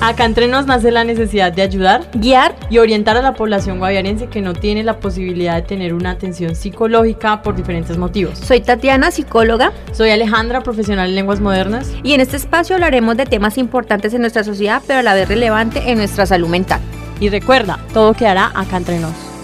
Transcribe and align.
Acá 0.00 0.24
entre 0.24 0.46
nos 0.46 0.66
nace 0.66 0.90
la 0.90 1.04
necesidad 1.04 1.52
de 1.52 1.62
ayudar, 1.62 2.08
guiar 2.14 2.54
y 2.68 2.78
orientar 2.78 3.16
a 3.16 3.22
la 3.22 3.34
población 3.34 3.78
guaviarense 3.78 4.26
que 4.26 4.42
no 4.42 4.52
tiene 4.52 4.82
la 4.84 5.00
posibilidad 5.00 5.54
de 5.54 5.62
tener 5.62 5.94
una 5.94 6.10
atención 6.10 6.54
psicológica 6.54 7.42
por 7.42 7.56
diferentes 7.56 7.96
motivos. 7.96 8.38
Soy 8.38 8.60
Tatiana, 8.60 9.10
psicóloga. 9.10 9.72
Soy 9.92 10.10
Alejandra, 10.10 10.60
profesional 10.62 11.08
en 11.08 11.14
lenguas 11.14 11.40
modernas. 11.40 11.90
Y 12.02 12.12
en 12.12 12.20
este 12.20 12.36
espacio 12.36 12.76
hablaremos 12.76 13.16
de 13.16 13.24
temas 13.24 13.56
importantes 13.58 14.12
en 14.12 14.20
nuestra 14.20 14.44
sociedad, 14.44 14.82
pero 14.86 15.00
a 15.00 15.02
la 15.02 15.14
vez 15.14 15.28
relevante 15.28 15.90
en 15.90 15.98
nuestra 15.98 16.26
salud 16.26 16.48
mental. 16.48 16.80
Y 17.18 17.30
recuerda, 17.30 17.78
todo 17.94 18.12
quedará 18.12 18.52
acá 18.54 18.76
entre 18.76 18.98
nos. 18.98 19.35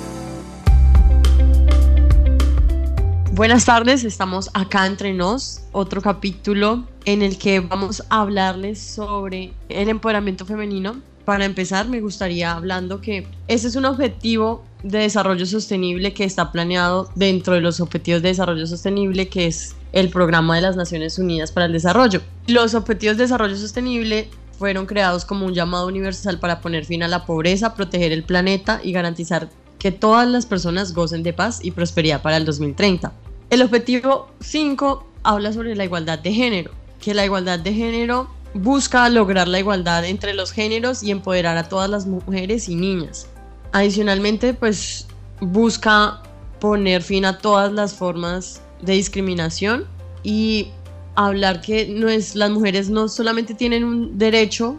Buenas 3.34 3.64
tardes, 3.64 4.04
estamos 4.04 4.50
acá 4.52 4.84
entre 4.86 5.14
nos, 5.14 5.62
otro 5.72 6.02
capítulo 6.02 6.86
en 7.06 7.22
el 7.22 7.38
que 7.38 7.60
vamos 7.60 8.02
a 8.10 8.20
hablarles 8.20 8.78
sobre 8.78 9.54
el 9.70 9.88
empoderamiento 9.88 10.44
femenino. 10.44 11.00
Para 11.24 11.46
empezar, 11.46 11.88
me 11.88 12.02
gustaría 12.02 12.52
hablando 12.52 13.00
que 13.00 13.26
ese 13.48 13.68
es 13.68 13.76
un 13.76 13.86
objetivo 13.86 14.66
de 14.82 14.98
desarrollo 14.98 15.46
sostenible 15.46 16.12
que 16.12 16.24
está 16.24 16.52
planeado 16.52 17.08
dentro 17.14 17.54
de 17.54 17.62
los 17.62 17.80
objetivos 17.80 18.21
de 18.21 18.29
desarrollo 18.29 18.66
sostenible, 18.66 19.29
que 19.29 19.46
es 19.46 19.76
el 19.94 20.10
programa 20.10 20.57
de 20.57 20.60
las 20.60 20.76
Naciones 20.76 21.18
Unidas 21.18 21.52
para 21.52 21.64
el 21.64 21.72
Desarrollo. 21.72 22.21
Los 22.49 22.74
objetivos 22.74 23.16
de 23.16 23.22
desarrollo 23.22 23.57
sostenible 23.57 24.29
fueron 24.58 24.85
creados 24.85 25.24
como 25.24 25.46
un 25.46 25.54
llamado 25.54 25.86
universal 25.86 26.38
para 26.38 26.60
poner 26.60 26.85
fin 26.85 27.02
a 27.02 27.08
la 27.08 27.24
pobreza, 27.24 27.74
proteger 27.74 28.12
el 28.12 28.24
planeta 28.24 28.79
y 28.85 28.93
garantizar 28.93 29.49
que 29.82 29.91
todas 29.91 30.29
las 30.29 30.46
personas 30.46 30.95
gocen 30.95 31.25
de 31.25 31.32
paz 31.32 31.59
y 31.61 31.72
prosperidad 31.72 32.22
para 32.22 32.36
el 32.36 32.45
2030. 32.45 33.12
El 33.50 33.62
objetivo 33.62 34.28
5 34.39 35.05
habla 35.25 35.53
sobre 35.53 35.75
la 35.75 35.84
igualdad 35.84 36.20
de 36.20 36.33
género, 36.33 36.70
que 37.00 37.14
la 37.14 37.25
igualdad 37.25 37.58
de 37.58 37.75
género 37.75 38.28
busca 38.55 39.08
lograr 39.08 39.48
la 39.48 39.58
igualdad 39.58 40.05
entre 40.05 40.34
los 40.34 40.53
géneros 40.53 41.03
y 41.03 41.11
empoderar 41.11 41.56
a 41.56 41.69
todas 41.69 41.91
las 41.91 42.06
mujeres 42.06 42.69
y 42.69 42.77
niñas. 42.77 43.27
Adicionalmente, 43.72 44.55
pues 44.55 45.08
busca 45.41 46.22
poner 46.61 47.02
fin 47.02 47.24
a 47.24 47.39
todas 47.39 47.72
las 47.72 47.92
formas 47.92 48.62
de 48.83 48.92
discriminación 48.92 49.89
y 50.22 50.69
hablar 51.17 51.61
que 51.61 51.89
no 51.89 52.08
es, 52.08 52.36
las 52.36 52.50
mujeres 52.50 52.89
no 52.89 53.08
solamente 53.08 53.52
tienen 53.52 53.83
un 53.83 54.17
derecho 54.17 54.77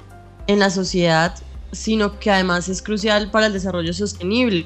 en 0.47 0.59
la 0.59 0.69
sociedad, 0.69 1.35
sino 1.73 2.19
que 2.19 2.31
además 2.31 2.69
es 2.69 2.81
crucial 2.81 3.31
para 3.31 3.47
el 3.47 3.53
desarrollo 3.53 3.93
sostenible. 3.93 4.65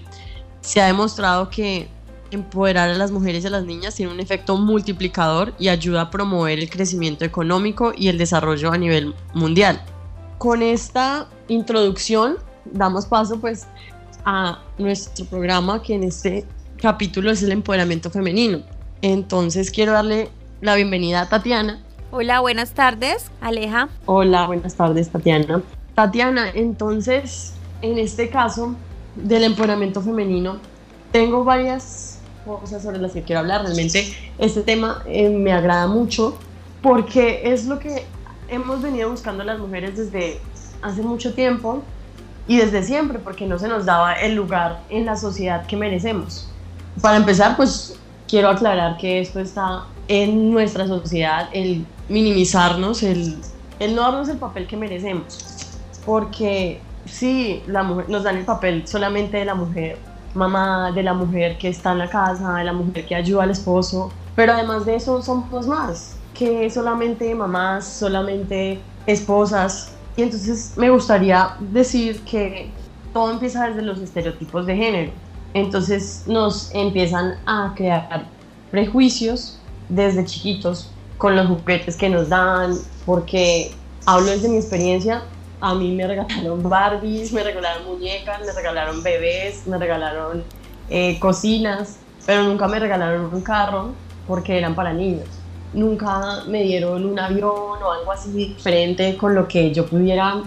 Se 0.67 0.81
ha 0.81 0.87
demostrado 0.87 1.49
que 1.49 1.87
empoderar 2.29 2.89
a 2.89 2.93
las 2.95 3.09
mujeres 3.09 3.41
y 3.41 3.47
a 3.47 3.49
las 3.51 3.63
niñas 3.63 3.95
tiene 3.95 4.11
un 4.11 4.19
efecto 4.19 4.57
multiplicador 4.57 5.53
y 5.57 5.69
ayuda 5.69 6.01
a 6.01 6.09
promover 6.09 6.59
el 6.59 6.69
crecimiento 6.69 7.23
económico 7.23 7.93
y 7.95 8.09
el 8.09 8.17
desarrollo 8.17 8.73
a 8.73 8.77
nivel 8.77 9.15
mundial. 9.33 9.81
Con 10.37 10.61
esta 10.61 11.29
introducción 11.47 12.35
damos 12.65 13.05
paso 13.05 13.39
pues 13.39 13.65
a 14.25 14.61
nuestro 14.77 15.23
programa 15.23 15.81
que 15.81 15.95
en 15.95 16.03
este 16.03 16.45
capítulo 16.81 17.31
es 17.31 17.41
el 17.43 17.53
empoderamiento 17.53 18.09
femenino. 18.09 18.59
Entonces 19.01 19.71
quiero 19.71 19.93
darle 19.93 20.29
la 20.59 20.75
bienvenida 20.75 21.21
a 21.21 21.29
Tatiana. 21.29 21.81
Hola, 22.11 22.41
buenas 22.41 22.73
tardes, 22.73 23.31
Aleja. 23.39 23.87
Hola, 24.05 24.47
buenas 24.47 24.75
tardes, 24.75 25.07
Tatiana. 25.09 25.61
Tatiana, 25.95 26.49
entonces, 26.53 27.53
en 27.81 27.97
este 27.97 28.29
caso 28.29 28.75
del 29.23 29.43
empoderamiento 29.43 30.01
femenino, 30.01 30.57
tengo 31.11 31.43
varias 31.43 32.19
cosas 32.45 32.83
sobre 32.83 32.99
las 32.99 33.11
que 33.11 33.23
quiero 33.23 33.41
hablar. 33.41 33.63
Realmente 33.63 34.13
este 34.37 34.61
tema 34.61 35.03
eh, 35.05 35.29
me 35.29 35.51
agrada 35.51 35.87
mucho 35.87 36.37
porque 36.81 37.41
es 37.51 37.65
lo 37.65 37.79
que 37.79 38.05
hemos 38.47 38.81
venido 38.81 39.09
buscando 39.09 39.43
las 39.43 39.59
mujeres 39.59 39.97
desde 39.97 40.39
hace 40.81 41.01
mucho 41.01 41.33
tiempo 41.33 41.83
y 42.47 42.57
desde 42.57 42.81
siempre, 42.83 43.19
porque 43.19 43.45
no 43.45 43.59
se 43.59 43.67
nos 43.67 43.85
daba 43.85 44.13
el 44.13 44.35
lugar 44.35 44.81
en 44.89 45.05
la 45.05 45.17
sociedad 45.17 45.65
que 45.65 45.75
merecemos. 45.75 46.49
Para 47.01 47.17
empezar, 47.17 47.57
pues 47.57 47.99
quiero 48.27 48.49
aclarar 48.49 48.97
que 48.97 49.19
esto 49.19 49.39
está 49.39 49.85
en 50.07 50.49
nuestra 50.51 50.87
sociedad, 50.87 51.49
el 51.51 51.85
minimizarnos, 52.07 53.03
el, 53.03 53.37
el 53.79 53.95
no 53.95 54.03
darnos 54.03 54.29
el 54.29 54.37
papel 54.37 54.65
que 54.65 54.77
merecemos. 54.77 55.39
Porque 56.05 56.79
sí, 57.07 57.63
la 57.67 57.83
mujer, 57.83 58.09
nos 58.09 58.23
dan 58.23 58.37
el 58.37 58.45
papel 58.45 58.87
solamente 58.87 59.37
de 59.37 59.45
la 59.45 59.55
mujer 59.55 59.97
mamá, 60.33 60.91
de 60.91 61.03
la 61.03 61.13
mujer 61.13 61.57
que 61.57 61.69
está 61.69 61.91
en 61.91 61.99
la 61.99 62.09
casa, 62.09 62.55
de 62.55 62.63
la 62.63 62.73
mujer 62.73 63.05
que 63.05 63.15
ayuda 63.15 63.43
al 63.43 63.51
esposo, 63.51 64.11
pero 64.35 64.53
además 64.53 64.85
de 64.85 64.95
eso 64.95 65.21
somos 65.21 65.67
más 65.67 66.17
que 66.37 66.69
solamente 66.69 67.33
mamás, 67.33 67.85
solamente 67.85 68.79
esposas. 69.05 69.93
Y 70.15 70.21
entonces 70.21 70.73
me 70.77 70.89
gustaría 70.89 71.55
decir 71.59 72.21
que 72.21 72.69
todo 73.13 73.31
empieza 73.31 73.67
desde 73.67 73.81
los 73.81 73.99
estereotipos 73.99 74.65
de 74.65 74.75
género. 74.75 75.11
Entonces 75.53 76.23
nos 76.27 76.73
empiezan 76.73 77.35
a 77.45 77.73
crear 77.75 78.25
prejuicios 78.69 79.59
desde 79.89 80.25
chiquitos 80.25 80.91
con 81.17 81.35
los 81.35 81.47
juguetes 81.47 81.95
que 81.95 82.09
nos 82.09 82.29
dan, 82.29 82.75
porque 83.05 83.71
hablo 84.05 84.27
desde 84.29 84.49
mi 84.49 84.57
experiencia, 84.57 85.23
a 85.59 85.73
mí 85.73 85.91
me 85.93 86.07
regalaron 86.07 86.69
Barbies, 86.69 87.33
me 87.33 87.43
regalaron 87.43 87.85
muñecas, 87.85 88.41
me 88.45 88.51
regalaron 88.51 89.01
bebés, 89.01 89.65
me 89.65 89.77
regalaron 89.77 90.43
eh, 90.89 91.19
cocinas, 91.19 91.97
pero 92.25 92.43
nunca 92.43 92.67
me 92.67 92.79
regalaron 92.79 93.33
un 93.33 93.41
carro 93.41 93.91
porque 94.27 94.57
eran 94.57 94.75
para 94.75 94.93
niños. 94.93 95.27
Nunca 95.73 96.43
me 96.47 96.63
dieron 96.63 97.05
un 97.05 97.19
avión 97.19 97.83
o 97.83 97.91
algo 97.91 98.11
así 98.11 98.31
diferente 98.31 99.17
con 99.17 99.35
lo 99.35 99.47
que 99.47 99.73
yo 99.73 99.85
pudiera 99.85 100.41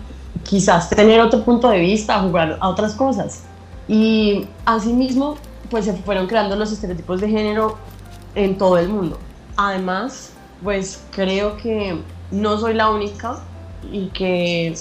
quizás 0.45 0.89
tener 0.89 1.21
otro 1.21 1.45
punto 1.45 1.69
de 1.69 1.79
vista, 1.79 2.21
jugar 2.21 2.57
a 2.61 2.69
otras 2.69 2.95
cosas. 2.95 3.45
Y 3.89 4.47
asimismo, 4.65 5.37
pues 5.71 5.85
se 5.85 5.93
fueron 5.93 6.27
creando 6.27 6.57
los 6.57 6.73
estereotipos 6.73 7.21
de 7.21 7.29
género 7.29 7.77
en 8.35 8.57
todo 8.57 8.79
el 8.79 8.89
mundo. 8.89 9.19
Además, 9.57 10.33
pues 10.63 11.03
creo 11.11 11.57
que 11.57 12.01
no 12.31 12.59
soy 12.59 12.75
la 12.75 12.91
única 12.91 13.41
y 13.91 14.07
que 14.09 14.75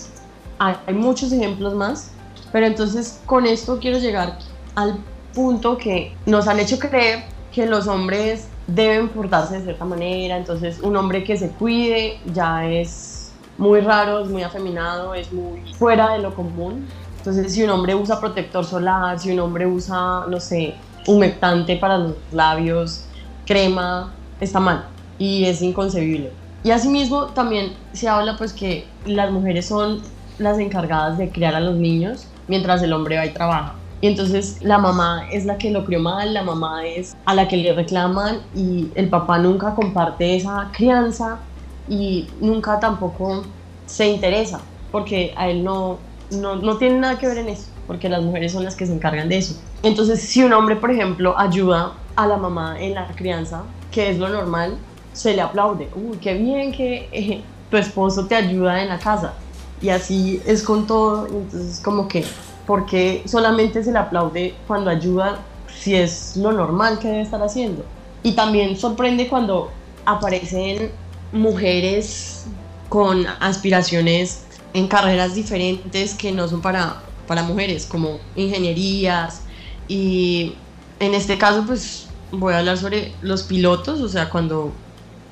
hay, 0.60 0.94
muchos 0.94 1.32
ejemplos 1.32 1.74
más, 1.74 2.12
pero 2.52 2.66
entonces 2.66 3.22
con 3.26 3.46
esto 3.46 3.80
quiero 3.80 3.98
llegar 3.98 4.38
al 4.76 4.98
punto 5.34 5.78
que 5.78 6.14
nos 6.26 6.48
han 6.48 6.60
hecho 6.60 6.78
creer 6.78 7.24
que 7.52 7.66
los 7.66 7.88
hombres 7.88 8.48
deben 8.68 9.10
portarse 9.10 9.58
de 9.58 9.64
cierta 9.64 9.86
manera, 9.86 10.38
entonces 10.38 10.80
un 10.82 10.96
hombre 10.96 11.24
que 11.24 11.38
se 11.38 11.50
cuide 11.50 12.20
ya 12.34 12.66
es 12.66 13.32
muy 13.58 13.80
raro, 13.82 14.20
es 14.20 14.30
muy 14.30 14.44
afeminado, 14.44 15.16
es 15.16 15.32
muy 15.34 15.62
fuera 15.74 16.14
de 16.14 16.20
lo 16.20 16.36
común. 16.36 16.88
Entonces 17.18 17.54
si 17.54 17.64
un 17.64 17.70
hombre 17.72 17.96
usa 17.96 18.20
protector 18.20 18.64
solar, 18.66 19.20
si 19.20 19.32
un 19.32 19.40
hombre 19.40 19.66
usa, 19.66 20.26
no 20.30 20.40
sé, 20.40 20.76
humectante 21.08 21.76
para 21.76 21.98
los 21.98 22.16
labios, 22.32 23.06
crema, 23.46 24.14
está 24.40 24.60
mal 24.60 24.86
y 25.18 25.46
es 25.46 25.62
inconcebible. 25.62 26.32
Y 26.64 26.72
asimismo 26.72 27.26
también 27.28 27.74
se 27.94 28.08
habla 28.08 28.38
pues 28.38 28.54
que 28.54 28.86
las 29.06 29.32
mujeres 29.32 29.68
son 29.68 30.02
las 30.40 30.58
encargadas 30.60 31.18
de 31.18 31.30
criar 31.30 31.56
a 31.56 31.60
los 31.60 31.76
niños 31.76 32.28
mientras 32.48 32.82
el 32.82 32.94
hombre 32.94 33.18
va 33.18 33.26
y 33.26 33.30
trabaja. 33.30 33.76
Y 34.02 34.08
entonces 34.08 34.58
la 34.62 34.78
mamá 34.78 35.28
es 35.32 35.46
la 35.46 35.58
que 35.58 35.72
lo 35.72 35.86
crió 35.86 36.00
mal, 36.00 36.34
la 36.34 36.44
mamá 36.44 36.86
es 36.86 37.16
a 37.26 37.34
la 37.34 37.48
que 37.48 37.58
le 37.58 37.74
reclaman 37.74 38.40
y 38.56 38.88
el 38.96 39.10
papá 39.10 39.40
nunca 39.40 39.76
comparte 39.76 40.38
esa 40.38 40.70
crianza 40.74 41.40
y 41.88 42.28
nunca 42.40 42.80
tampoco 42.80 43.44
se 43.86 44.08
interesa 44.08 44.62
porque 44.92 45.34
a 45.36 45.50
él 45.50 45.64
no, 45.64 45.98
no, 46.32 46.56
no 46.56 46.78
tiene 46.78 47.00
nada 47.00 47.18
que 47.18 47.28
ver 47.28 47.40
en 47.40 47.50
eso, 47.50 47.68
porque 47.88 48.08
las 48.10 48.24
mujeres 48.24 48.54
son 48.54 48.64
las 48.64 48.76
que 48.76 48.86
se 48.86 48.94
encargan 48.94 49.28
de 49.28 49.38
eso. 49.38 49.60
Entonces 49.84 50.22
si 50.22 50.44
un 50.44 50.54
hombre, 50.54 50.78
por 50.78 50.92
ejemplo, 50.92 51.38
ayuda 51.38 51.94
a 52.16 52.28
la 52.28 52.38
mamá 52.38 52.80
en 52.80 52.96
la 52.96 53.08
crianza, 53.08 53.64
que 53.92 54.10
es 54.10 54.18
lo 54.18 54.30
normal, 54.30 54.78
se 55.12 55.36
le 55.36 55.42
aplaude. 55.42 55.90
Uy, 55.96 56.18
qué 56.20 56.36
bien 56.36 56.72
que 56.72 57.10
eh, 57.12 57.44
tu 57.70 57.78
esposo 57.78 58.28
te 58.28 58.36
ayuda 58.36 58.82
en 58.82 58.90
la 58.90 59.00
casa 59.00 59.34
y 59.82 59.90
así 59.90 60.42
es 60.46 60.64
con 60.64 60.88
todo, 60.88 61.28
entonces 61.28 61.80
como 61.84 62.08
que, 62.08 62.26
¿por 62.66 62.86
qué 62.86 63.24
solamente 63.26 63.84
se 63.84 63.92
le 63.92 64.00
aplaude 64.00 64.54
cuando 64.68 64.90
ayuda 64.90 65.40
si 65.82 65.96
es 65.96 66.36
lo 66.36 66.52
normal 66.52 67.00
que 67.00 67.08
debe 67.08 67.22
estar 67.22 67.42
haciendo? 67.42 67.86
Y 68.24 68.34
también 68.34 68.78
sorprende 68.78 69.28
cuando 69.28 69.72
aparecen 70.06 70.92
mujeres 71.32 72.46
con 72.90 73.26
aspiraciones 73.40 74.44
en 74.74 74.88
carreras 74.88 75.36
diferentes 75.36 76.16
que 76.16 76.32
no 76.32 76.48
son 76.48 76.62
para, 76.62 77.02
para 77.28 77.44
mujeres, 77.44 77.86
como 77.86 78.20
ingenierías. 78.36 79.44
Y 79.88 80.56
en 81.00 81.14
este 81.14 81.38
caso, 81.38 81.64
pues 81.66 82.08
voy 82.32 82.54
a 82.54 82.60
hablar 82.60 82.78
sobre 82.78 83.14
los 83.22 83.44
pilotos, 83.44 84.02
o 84.02 84.10
sea, 84.10 84.30
cuando 84.30 84.72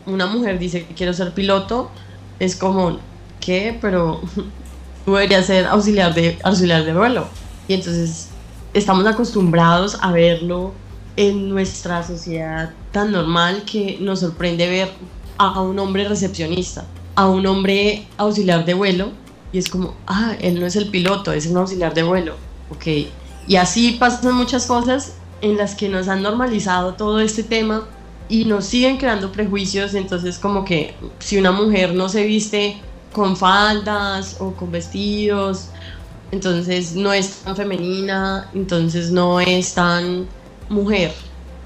una 0.05 0.25
mujer 0.25 0.57
dice 0.57 0.85
que 0.85 0.93
quiero 0.93 1.13
ser 1.13 1.33
piloto, 1.33 1.89
es 2.39 2.55
como 2.55 2.99
¿qué? 3.47 3.77
Pero 3.79 4.19
tú 5.05 5.13
deberías 5.13 5.45
ser 5.45 5.67
auxiliar 5.67 6.13
de, 6.13 6.37
auxiliar 6.43 6.83
de 6.83 6.93
vuelo. 6.93 7.27
Y 7.69 7.75
entonces 7.75 8.27
estamos 8.73 9.07
acostumbrados 9.07 9.97
a 10.01 10.11
verlo 10.11 10.73
en 11.15 11.47
nuestra 11.49 12.05
sociedad 12.05 12.73
tan 12.91 13.13
normal 13.13 13.63
que 13.63 13.97
nos 14.01 14.19
sorprende 14.19 14.67
ver 14.67 14.89
a 15.37 15.61
un 15.61 15.79
hombre 15.79 16.07
recepcionista, 16.07 16.85
a 17.15 17.27
un 17.27 17.47
hombre 17.47 18.05
auxiliar 18.17 18.65
de 18.65 18.73
vuelo 18.73 19.11
y 19.53 19.59
es 19.59 19.69
como, 19.69 19.95
ah, 20.07 20.35
él 20.41 20.59
no 20.59 20.65
es 20.65 20.75
el 20.75 20.89
piloto, 20.89 21.31
es 21.31 21.47
un 21.47 21.55
auxiliar 21.55 21.93
de 21.93 22.03
vuelo, 22.03 22.35
ok. 22.69 23.07
Y 23.47 23.55
así 23.55 23.93
pasan 23.93 24.35
muchas 24.35 24.65
cosas 24.65 25.13
en 25.41 25.55
las 25.55 25.73
que 25.73 25.87
nos 25.87 26.09
han 26.09 26.21
normalizado 26.21 26.95
todo 26.95 27.21
este 27.21 27.43
tema 27.43 27.87
y 28.27 28.43
nos 28.43 28.65
siguen 28.65 28.97
creando 28.97 29.31
prejuicios, 29.31 29.93
entonces 29.93 30.37
como 30.37 30.65
que 30.65 30.95
si 31.19 31.37
una 31.37 31.53
mujer 31.53 31.93
no 31.93 32.09
se 32.09 32.25
viste 32.25 32.77
con 33.17 33.35
faldas 33.35 34.37
o 34.39 34.51
con 34.51 34.71
vestidos, 34.71 35.69
entonces 36.31 36.93
no 36.93 37.11
es 37.11 37.37
tan 37.37 37.55
femenina, 37.55 38.47
entonces 38.53 39.09
no 39.09 39.39
es 39.39 39.73
tan 39.73 40.27
mujer, 40.69 41.11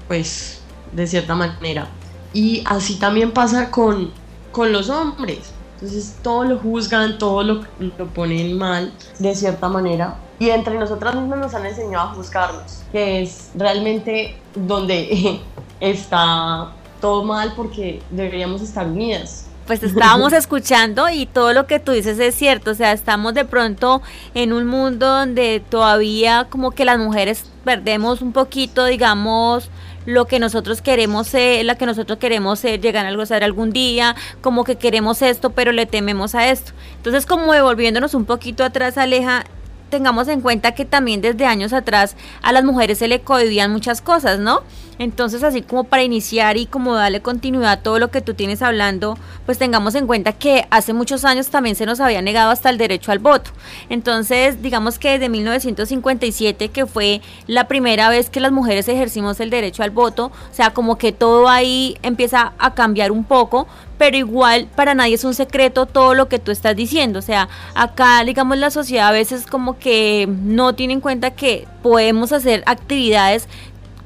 pues 0.08 0.62
de 0.92 1.06
cierta 1.06 1.34
manera. 1.34 1.88
Y 2.32 2.64
así 2.64 2.94
también 2.94 3.32
pasa 3.32 3.70
con, 3.70 4.12
con 4.50 4.72
los 4.72 4.88
hombres. 4.88 5.52
Entonces 5.74 6.16
todo 6.22 6.44
lo 6.44 6.58
juzgan, 6.58 7.18
todo 7.18 7.42
lo, 7.42 7.60
lo 7.98 8.06
ponen 8.14 8.56
mal 8.56 8.90
de 9.18 9.34
cierta 9.34 9.68
manera. 9.68 10.16
Y 10.38 10.48
entre 10.48 10.78
nosotras 10.78 11.14
mismas 11.14 11.38
nos 11.38 11.54
han 11.54 11.66
enseñado 11.66 12.08
a 12.08 12.14
juzgarnos, 12.14 12.82
que 12.92 13.20
es 13.20 13.50
realmente 13.54 14.38
donde 14.54 15.42
está 15.80 16.72
todo 17.02 17.24
mal 17.24 17.52
porque 17.54 18.00
deberíamos 18.10 18.62
estar 18.62 18.86
unidas. 18.86 19.48
Pues 19.66 19.82
estábamos 19.82 20.32
escuchando 20.32 21.08
y 21.08 21.26
todo 21.26 21.52
lo 21.52 21.66
que 21.66 21.78
tú 21.78 21.92
dices 21.92 22.18
es 22.18 22.34
cierto, 22.34 22.72
o 22.72 22.74
sea, 22.74 22.92
estamos 22.92 23.34
de 23.34 23.44
pronto 23.44 24.02
en 24.34 24.52
un 24.52 24.66
mundo 24.66 25.06
donde 25.06 25.62
todavía 25.68 26.46
como 26.50 26.72
que 26.72 26.84
las 26.84 26.98
mujeres 26.98 27.46
perdemos 27.64 28.22
un 28.22 28.32
poquito, 28.32 28.84
digamos, 28.86 29.70
lo 30.06 30.26
que 30.26 30.38
nosotros 30.38 30.82
queremos 30.82 31.28
ser, 31.28 31.64
la 31.64 31.76
que 31.76 31.86
nosotros 31.86 32.18
queremos 32.18 32.58
ser, 32.58 32.80
llegar 32.80 33.06
a 33.06 33.14
gozar 33.14 33.44
algún 33.44 33.70
día, 33.70 34.16
como 34.40 34.64
que 34.64 34.76
queremos 34.76 35.22
esto, 35.22 35.50
pero 35.50 35.72
le 35.72 35.86
tememos 35.86 36.34
a 36.34 36.50
esto. 36.50 36.72
Entonces, 36.96 37.26
como 37.26 37.52
devolviéndonos 37.52 38.14
un 38.14 38.24
poquito 38.24 38.64
atrás, 38.64 38.98
Aleja, 38.98 39.44
tengamos 39.90 40.26
en 40.28 40.40
cuenta 40.40 40.72
que 40.72 40.84
también 40.84 41.20
desde 41.20 41.44
años 41.44 41.72
atrás 41.72 42.16
a 42.42 42.52
las 42.52 42.64
mujeres 42.64 42.98
se 42.98 43.08
le 43.08 43.20
cohibían 43.20 43.70
muchas 43.70 44.00
cosas, 44.00 44.38
¿no? 44.38 44.62
Entonces, 45.02 45.42
así 45.42 45.62
como 45.62 45.82
para 45.84 46.04
iniciar 46.04 46.56
y 46.56 46.66
como 46.66 46.94
darle 46.94 47.20
continuidad 47.20 47.72
a 47.72 47.76
todo 47.82 47.98
lo 47.98 48.12
que 48.12 48.20
tú 48.20 48.34
tienes 48.34 48.62
hablando, 48.62 49.18
pues 49.46 49.58
tengamos 49.58 49.96
en 49.96 50.06
cuenta 50.06 50.32
que 50.32 50.66
hace 50.70 50.92
muchos 50.92 51.24
años 51.24 51.48
también 51.48 51.74
se 51.74 51.86
nos 51.86 51.98
había 51.98 52.22
negado 52.22 52.52
hasta 52.52 52.70
el 52.70 52.78
derecho 52.78 53.10
al 53.10 53.18
voto. 53.18 53.50
Entonces, 53.88 54.62
digamos 54.62 55.00
que 55.00 55.10
desde 55.10 55.28
1957, 55.28 56.68
que 56.68 56.86
fue 56.86 57.20
la 57.48 57.66
primera 57.66 58.08
vez 58.10 58.30
que 58.30 58.38
las 58.38 58.52
mujeres 58.52 58.86
ejercimos 58.86 59.40
el 59.40 59.50
derecho 59.50 59.82
al 59.82 59.90
voto, 59.90 60.26
o 60.26 60.54
sea, 60.54 60.72
como 60.72 60.96
que 60.98 61.10
todo 61.10 61.48
ahí 61.48 61.96
empieza 62.02 62.52
a 62.58 62.74
cambiar 62.74 63.10
un 63.10 63.24
poco, 63.24 63.66
pero 63.98 64.16
igual 64.16 64.68
para 64.74 64.94
nadie 64.94 65.14
es 65.14 65.24
un 65.24 65.34
secreto 65.34 65.86
todo 65.86 66.14
lo 66.14 66.28
que 66.28 66.38
tú 66.38 66.50
estás 66.50 66.76
diciendo. 66.76 67.18
O 67.18 67.22
sea, 67.22 67.48
acá, 67.74 68.24
digamos, 68.24 68.58
la 68.58 68.70
sociedad 68.70 69.08
a 69.08 69.12
veces 69.12 69.46
como 69.46 69.78
que 69.78 70.28
no 70.28 70.74
tiene 70.74 70.94
en 70.94 71.00
cuenta 71.00 71.32
que 71.32 71.66
podemos 71.82 72.32
hacer 72.32 72.62
actividades 72.66 73.48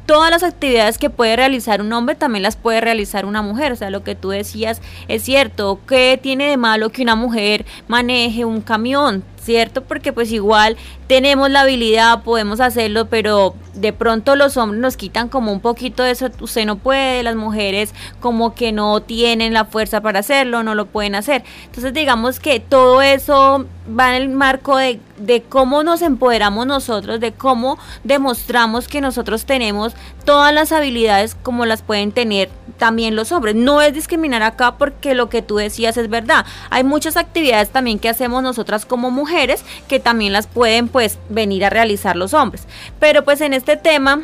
todas 0.06 0.30
las 0.30 0.42
actividades 0.42 0.98
que 0.98 1.10
puede 1.10 1.36
realizar 1.36 1.80
un 1.80 1.92
hombre 1.92 2.14
también 2.14 2.42
las 2.42 2.56
puede 2.56 2.80
realizar 2.80 3.26
una 3.26 3.42
mujer. 3.42 3.72
O 3.72 3.76
sea, 3.76 3.90
lo 3.90 4.04
que 4.04 4.14
tú 4.14 4.30
decías 4.30 4.80
es 5.08 5.22
cierto. 5.22 5.80
¿Qué 5.86 6.18
tiene 6.22 6.48
de 6.48 6.56
malo 6.56 6.90
que 6.90 7.02
una 7.02 7.16
mujer 7.16 7.66
maneje 7.88 8.44
un 8.44 8.60
camión? 8.60 9.24
¿Cierto? 9.42 9.84
Porque 9.84 10.12
pues 10.12 10.32
igual 10.32 10.76
tenemos 11.06 11.50
la 11.50 11.60
habilidad, 11.60 12.22
podemos 12.22 12.60
hacerlo, 12.60 13.06
pero 13.06 13.54
de 13.74 13.92
pronto 13.92 14.34
los 14.34 14.56
hombres 14.56 14.80
nos 14.80 14.96
quitan 14.96 15.28
como 15.28 15.52
un 15.52 15.60
poquito 15.60 16.02
de 16.02 16.10
eso. 16.10 16.28
Usted 16.40 16.66
no 16.66 16.76
puede, 16.76 17.22
las 17.22 17.36
mujeres 17.36 17.94
como 18.20 18.54
que 18.54 18.72
no 18.72 19.00
tienen 19.02 19.52
la 19.52 19.66
fuerza 19.66 20.00
para 20.00 20.20
hacerlo, 20.20 20.62
no 20.62 20.74
lo 20.74 20.86
pueden 20.86 21.14
hacer. 21.14 21.44
Entonces 21.66 21.94
digamos 21.94 22.40
que 22.40 22.58
todo 22.60 23.02
eso 23.02 23.66
va 23.88 24.16
en 24.16 24.22
el 24.22 24.28
marco 24.30 24.76
de, 24.76 24.98
de 25.18 25.42
cómo 25.42 25.84
nos 25.84 26.02
empoderamos 26.02 26.66
nosotros, 26.66 27.20
de 27.20 27.32
cómo 27.32 27.78
demostramos 28.02 28.88
que 28.88 29.00
nosotros 29.00 29.44
tenemos 29.44 29.94
todas 30.24 30.52
las 30.52 30.72
habilidades 30.72 31.36
como 31.40 31.66
las 31.66 31.82
pueden 31.82 32.10
tener 32.10 32.50
también 32.78 33.14
los 33.14 33.32
hombres. 33.32 33.54
No 33.54 33.80
es 33.80 33.94
discriminar 33.94 34.42
acá 34.42 34.76
porque 34.76 35.14
lo 35.14 35.28
que 35.28 35.42
tú 35.42 35.56
decías 35.56 35.96
es 35.96 36.10
verdad. 36.10 36.44
Hay 36.70 36.84
muchas 36.84 37.16
actividades 37.16 37.70
también 37.70 37.98
que 37.98 38.08
hacemos 38.08 38.42
nosotras 38.42 38.84
como 38.84 39.10
mujeres 39.10 39.64
que 39.88 40.00
también 40.00 40.32
las 40.32 40.46
pueden 40.46 40.88
pues 40.96 41.18
venir 41.28 41.62
a 41.62 41.68
realizar 41.68 42.16
los 42.16 42.32
hombres. 42.32 42.66
Pero 42.98 43.22
pues 43.22 43.42
en 43.42 43.52
este 43.52 43.76
tema 43.76 44.22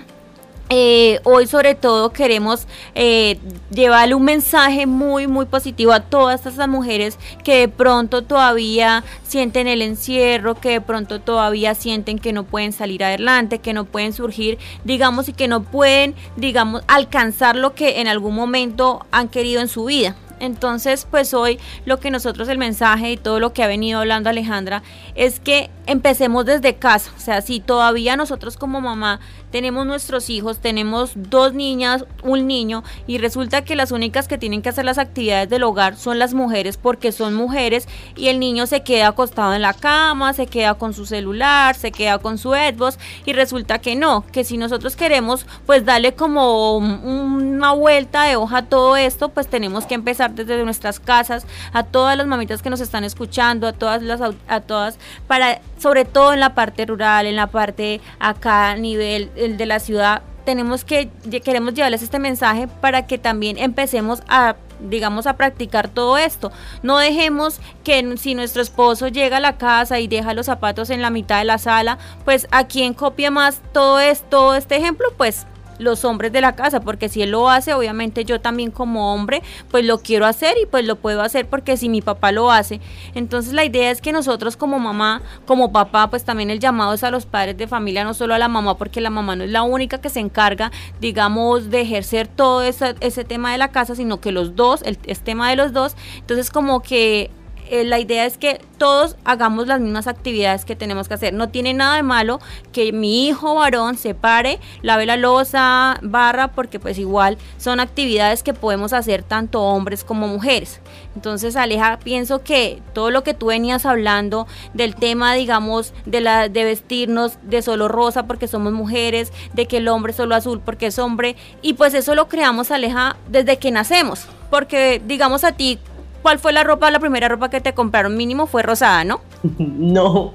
eh, 0.71 1.21
hoy 1.25 1.47
sobre 1.47 1.75
todo 1.75 2.15
queremos 2.15 2.67
eh, 2.95 3.39
llevarle 3.71 4.15
un 4.15 4.25
mensaje 4.25 4.87
muy 4.87 5.27
muy 5.27 5.45
positivo 5.45 5.93
a 5.93 6.01
todas 6.01 6.47
estas 6.47 6.67
mujeres 6.71 7.19
que 7.45 7.59
de 7.59 7.69
pronto 7.69 8.23
todavía 8.23 9.05
sienten 9.23 9.67
el 9.67 9.83
encierro, 9.83 10.55
que 10.55 10.71
de 10.71 10.81
pronto 10.81 11.21
todavía 11.21 11.75
sienten 11.75 12.19
que 12.19 12.33
no 12.33 12.45
pueden 12.45 12.73
salir 12.73 13.05
adelante, 13.05 13.59
que 13.59 13.75
no 13.75 13.85
pueden 13.85 14.15
surgir, 14.15 14.57
digamos, 14.83 15.29
y 15.29 15.35
que 15.35 15.49
no 15.49 15.65
pueden, 15.65 16.15
digamos, 16.37 16.85
alcanzar 16.89 17.55
lo 17.55 17.75
que 17.75 18.01
en 18.01 18.09
algún 18.09 18.35
momento 18.35 19.05
han 19.11 19.29
querido 19.29 19.61
en 19.61 19.69
su 19.69 19.85
vida. 19.85 20.17
Entonces, 20.43 21.07
pues 21.09 21.35
hoy 21.35 21.61
lo 21.85 22.01
que 22.01 22.11
nosotros 22.11 22.49
el 22.49 22.59
mensaje 22.59 23.13
y 23.13 23.17
todo 23.17 23.39
lo 23.39 23.53
que 23.53 23.63
ha 23.63 23.69
venido 23.69 24.01
hablando 24.01 24.29
Alejandra 24.29 24.83
es 25.15 25.39
que 25.39 25.71
empecemos 25.87 26.45
desde 26.45 26.75
casa. 26.75 27.13
O 27.17 27.21
sea, 27.21 27.43
si 27.43 27.61
todavía 27.61 28.17
nosotros 28.17 28.57
como 28.57 28.81
mamá 28.81 29.21
tenemos 29.53 29.87
nuestros 29.87 30.31
hijos, 30.31 30.59
tenemos 30.59 31.13
dos 31.15 31.53
niñas, 31.53 32.07
un 32.25 32.49
niño, 32.49 32.83
y 33.07 33.19
resulta 33.19 33.63
que 33.63 33.77
las 33.77 33.93
únicas 33.93 34.27
que 34.27 34.39
tienen 34.39 34.63
que 34.63 34.71
hacer 34.71 34.85
las 34.85 34.99
actividades 34.99 35.49
del 35.49 35.63
hogar 35.63 35.97
son 35.97 36.19
las 36.19 36.35
mujeres 36.35 36.79
porque 36.79 37.13
son 37.13 37.35
mujeres 37.35 37.87
y 38.17 38.29
el 38.29 38.41
niño 38.41 38.67
se 38.67 38.83
queda 38.83 39.09
acostado 39.09 39.55
en 39.55 39.63
la 39.63 39.75
cama, 39.75 40.33
se 40.33 40.47
queda 40.47 40.75
con 40.75 40.95
su 40.95 41.07
celular, 41.07 41.75
se 41.75 41.93
queda 41.93 42.19
con 42.19 42.39
su 42.39 42.53
Xbox 42.53 42.99
y 43.27 43.35
resulta 43.35 43.79
que 43.79 43.95
no, 43.95 44.25
que 44.33 44.43
si 44.43 44.57
nosotros 44.57 44.97
queremos 44.97 45.47
pues 45.67 45.85
darle 45.85 46.15
como 46.15 46.77
una 46.79 47.73
vuelta 47.73 48.25
de 48.25 48.37
hoja 48.37 48.59
a 48.59 48.67
todo 48.67 48.97
esto, 48.97 49.29
pues 49.29 49.49
tenemos 49.49 49.85
que 49.85 49.95
empezar 49.95 50.35
desde 50.35 50.65
nuestras 50.65 50.99
casas, 50.99 51.47
a 51.75 51.83
todas 51.85 52.17
las 52.17 52.27
mamitas 52.27 52.63
que 52.63 52.71
nos 52.71 52.81
están 52.81 53.05
escuchando, 53.05 53.67
a 53.67 53.75
todas 53.75 54.03
las 54.03 54.21
a 54.49 54.61
todas 54.61 54.99
para 55.27 55.61
sobre 55.79 56.05
todo 56.07 56.33
en 56.33 56.41
la 56.41 56.55
parte 56.55 56.87
rural, 56.87 57.27
en 57.27 57.37
la 57.37 57.49
parte 57.49 58.01
acá 58.19 58.71
a 58.71 58.77
nivel 58.77 59.31
de 59.49 59.67
la 59.67 59.81
ciudad, 59.81 60.23
tenemos 60.45 60.85
que, 60.85 61.09
queremos 61.45 61.75
llevarles 61.75 62.03
este 62.03 62.19
mensaje 62.19 62.69
para 62.69 63.07
que 63.07 63.19
también 63.19 63.59
empecemos 63.59 64.23
a 64.29 64.57
digamos 64.81 65.29
a 65.29 65.37
practicar 65.37 65.89
todo 65.89 66.19
esto. 66.19 66.51
No 66.83 66.99
dejemos 66.99 67.61
que 67.85 68.17
si 68.17 68.35
nuestro 68.35 68.63
esposo 68.63 69.07
llega 69.07 69.37
a 69.37 69.41
la 69.41 69.57
casa 69.57 70.01
y 70.01 70.09
deja 70.09 70.35
los 70.35 70.47
zapatos 70.47 70.91
en 70.91 71.03
la 71.03 71.11
mitad 71.11 71.39
de 71.39 71.45
la 71.45 71.59
sala, 71.59 71.99
pues 72.25 72.49
a 72.51 72.67
quien 72.67 72.93
copia 72.93 73.31
más 73.31 73.61
todo 73.73 74.01
esto, 74.01 74.57
este 74.57 74.75
ejemplo, 74.75 75.07
pues 75.17 75.47
los 75.79 76.05
hombres 76.05 76.33
de 76.33 76.41
la 76.41 76.55
casa, 76.55 76.81
porque 76.81 77.09
si 77.09 77.23
él 77.23 77.31
lo 77.31 77.49
hace, 77.49 77.75
obviamente 77.75 78.25
yo 78.25 78.41
también 78.41 78.71
como 78.71 79.13
hombre, 79.13 79.43
pues 79.71 79.85
lo 79.85 79.99
quiero 79.99 80.27
hacer 80.27 80.57
y 80.63 80.67
pues 80.67 80.85
lo 80.85 80.97
puedo 80.97 81.23
hacer 81.23 81.49
porque 81.49 81.77
si 81.77 81.89
mi 81.89 82.03
papá 82.03 82.33
lo 82.33 82.51
hace. 82.51 82.81
Entonces 83.15 83.53
la 83.53 83.65
idea 83.65 83.91
es 83.91 84.01
que 84.01 84.13
nosotros 84.13 84.57
como 84.57 84.79
mamá, 84.79 85.23
como 85.47 85.73
papá, 85.73 86.11
pues 86.11 86.25
también 86.25 86.51
el 86.51 86.61
llamado 86.61 86.95
es 86.95 87.05
a 87.05 87.11
los 87.11 87.27
padres 87.27 87.57
de 87.57 87.67
familia, 87.67 88.05
no 88.05 88.15
solo 88.15 88.35
a 88.35 88.39
la 88.39 88.49
mamá, 88.49 88.77
porque 88.77 89.01
la 89.01 89.11
mamá 89.11 89.37
no 89.37 89.45
es 89.45 89.51
la 89.51 89.63
única 89.63 90.01
que 90.01 90.09
se 90.09 90.21
encarga, 90.21 90.73
digamos, 91.01 91.71
de 91.71 91.81
ejercer 91.81 92.29
todo 92.29 92.63
ese, 92.63 92.95
ese 93.01 93.25
tema 93.25 93.53
de 93.53 93.59
la 93.59 93.69
casa, 93.69 93.95
sino 93.95 94.21
que 94.21 94.33
los 94.33 94.57
dos, 94.57 94.83
el, 94.83 94.99
es 95.05 95.21
tema 95.21 95.51
de 95.51 95.57
los 95.57 95.73
dos. 95.73 95.97
Entonces 96.19 96.51
como 96.51 96.81
que 96.81 97.31
eh, 97.73 97.85
la 97.85 97.99
idea 97.99 98.27
es 98.27 98.37
que 98.37 98.61
todos 98.77 99.17
hagamos 99.25 99.67
las 99.67 99.81
mismas 99.81 100.07
actividades 100.07 100.67
que 100.67 100.77
tenemos 100.77 101.09
que 101.09 101.15
hacer. 101.15 101.33
No 101.33 101.49
tiene 101.49 101.73
nada 101.73 101.97
de 101.97 102.03
malo 102.03 102.39
que 102.71 102.93
mi 102.93 103.27
hijo 103.27 103.55
varón 103.55 103.97
se 103.97 104.15
pare, 104.15 104.61
lave 104.83 105.07
la 105.07 105.17
losa, 105.17 105.99
barra, 106.03 106.49
porque 106.49 106.79
pues 106.79 106.99
igual 106.99 107.39
son 107.57 107.81
actividades 107.81 108.43
que 108.43 108.53
podemos 108.53 108.93
hacer 108.93 109.23
tanto 109.23 109.63
hombres 109.63 110.05
como 110.05 110.29
mujeres. 110.29 110.83
Entonces, 111.17 111.57
Aleja, 111.57 111.99
pienso 112.05 112.43
que 112.43 112.83
todo 112.93 113.11
lo 113.11 113.25
que 113.25 113.33
tú 113.33 113.47
venías 113.47 113.87
hablando 113.87 114.47
del 114.75 114.95
tema, 114.95 115.33
digamos, 115.33 115.95
de 116.05 116.21
la 116.21 116.51
de 116.51 116.65
vestirnos 116.65 117.39
de 117.43 117.63
solo 117.63 117.89
rosa 117.89 118.27
porque 118.27 118.49
somos 118.49 118.75
mujeres, 118.75 119.33
de 119.55 119.65
que 119.65 119.79
el 119.79 119.89
hombre 119.89 120.13
solo 120.13 120.35
azul 120.35 120.61
porque 120.63 120.89
es 120.89 120.99
hombre, 120.99 121.37
y 121.63 121.73
pues 121.73 121.95
eso 121.95 122.15
lo 122.15 122.29
creamos, 122.29 122.71
Aleja, 122.71 123.17
desde 123.31 123.57
que 123.57 123.71
nacemos. 123.71 124.27
Porque, 124.51 125.01
digamos, 125.07 125.45
a 125.45 125.53
ti, 125.53 125.79
¿Cuál 126.23 126.39
fue 126.39 126.53
la 126.53 126.63
ropa, 126.63 126.91
la 126.91 127.01
primera 127.01 127.29
ropa 127.29 127.51
que 127.51 127.61
te 127.61 127.75
compraron? 127.75 128.17
Mínimo 128.17 128.47
fue 128.47 128.63
rosada, 128.63 129.05
¿no? 129.05 129.21
no, 129.59 130.35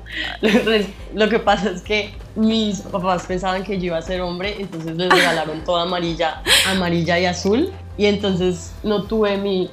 lo 1.14 1.30
que 1.30 1.40
pasa 1.40 1.72
es 1.72 1.82
que 1.82 2.14
mis 2.36 2.82
papás 2.82 3.26
pensaban 3.26 3.64
que 3.64 3.80
yo 3.80 3.86
iba 3.88 3.98
a 3.98 4.02
ser 4.02 4.22
hombre, 4.22 4.58
entonces 4.60 4.96
les 4.96 5.10
regalaron 5.10 5.64
toda 5.64 5.84
amarilla, 5.84 6.44
amarilla 6.68 7.18
y 7.20 7.26
azul, 7.26 7.72
y 7.98 8.06
entonces 8.06 8.74
no 8.84 9.04
tuve 9.04 9.38
mi 9.38 9.70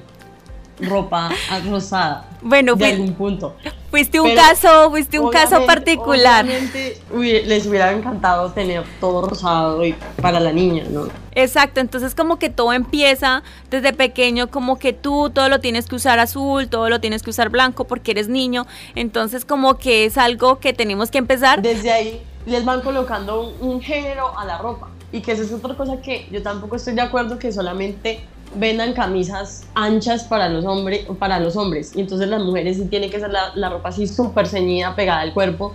ropa 0.81 1.31
rosada. 1.69 2.29
Bueno, 2.43 2.77
de 2.77 2.87
algún 2.87 3.15
punto. 3.15 3.57
Fuiste 3.95 4.19
un 4.19 4.35
caso, 4.35 4.91
fuiste 4.91 5.21
un 5.21 5.31
caso 5.31 5.65
particular. 5.67 6.45
les 6.45 7.67
hubiera 7.67 7.93
encantado 7.93 8.51
tener 8.51 8.83
todo 8.99 9.29
rosado 9.29 9.85
y 9.85 9.95
para 10.21 10.41
la 10.41 10.53
niña, 10.53 10.83
¿no? 10.91 11.07
Exacto, 11.37 11.79
entonces 11.79 12.17
como 12.17 12.41
que 12.41 12.51
todo 12.51 12.73
empieza 12.73 13.45
desde 13.71 13.93
pequeño, 13.93 14.51
como 14.51 14.81
que 14.81 14.93
tú 14.93 15.31
todo 15.31 15.49
lo 15.49 15.61
tienes 15.61 15.87
que 15.87 15.95
usar 15.95 16.19
azul, 16.19 16.69
todo 16.69 16.89
lo 16.89 17.01
tienes 17.01 17.23
que 17.23 17.31
usar 17.31 17.51
blanco 17.51 17.85
porque 17.85 18.11
eres 18.11 18.27
niño, 18.27 18.67
entonces 18.97 19.45
como 19.45 19.79
que 19.79 20.07
es 20.07 20.19
algo 20.19 20.59
que 20.59 20.73
tenemos 20.73 21.13
que 21.13 21.19
empezar. 21.19 21.63
Desde 21.63 21.93
ahí 21.93 22.23
les 22.47 22.65
van 22.65 22.81
colocando 22.81 23.55
un, 23.61 23.81
género 23.81 24.37
a 24.37 24.45
la 24.45 24.59
ropa 24.59 24.89
y 25.13 25.21
que 25.21 25.33
esa 25.33 25.45
es 25.45 25.53
otra 25.53 25.77
cosa 25.77 26.01
que 26.01 26.27
yo 26.33 26.43
tampoco 26.43 26.75
estoy 26.75 26.95
de 26.95 27.03
acuerdo 27.03 27.39
que 27.39 27.53
solamente 27.53 28.25
vendan 28.57 28.93
camisas 28.93 29.65
anchas 29.75 30.25
para 30.25 30.49
los, 30.49 30.65
hombres 30.65 31.07
para 31.19 31.41
los 31.41 31.57
hombres. 31.57 31.95
Y 31.95 32.01
entonces 32.01 32.29
las 32.29 32.43
mujeres 32.43 32.77
sí 32.77 32.87
tienen 32.87 33.11
que 33.11 33.21
ser 33.21 33.31
la, 33.31 33.55
la 33.55 33.71
ropa 33.71 33.89
así 33.89 34.07
súper 34.07 34.47
ceñida, 34.47 34.95
pegada 34.95 35.21
al 35.21 35.33
cuerpo. 35.33 35.75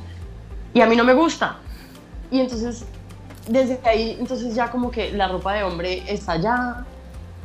Y 0.73 0.81
a 0.81 0.85
mí 0.85 0.95
no 0.95 1.03
me 1.03 1.13
gusta. 1.13 1.57
Y 2.31 2.39
entonces 2.39 2.85
desde 3.47 3.79
ahí, 3.83 4.15
entonces 4.19 4.53
ya 4.53 4.69
como 4.69 4.91
que 4.91 5.11
la 5.11 5.27
ropa 5.27 5.53
de 5.53 5.63
hombre 5.63 6.03
está 6.07 6.33
allá 6.33 6.85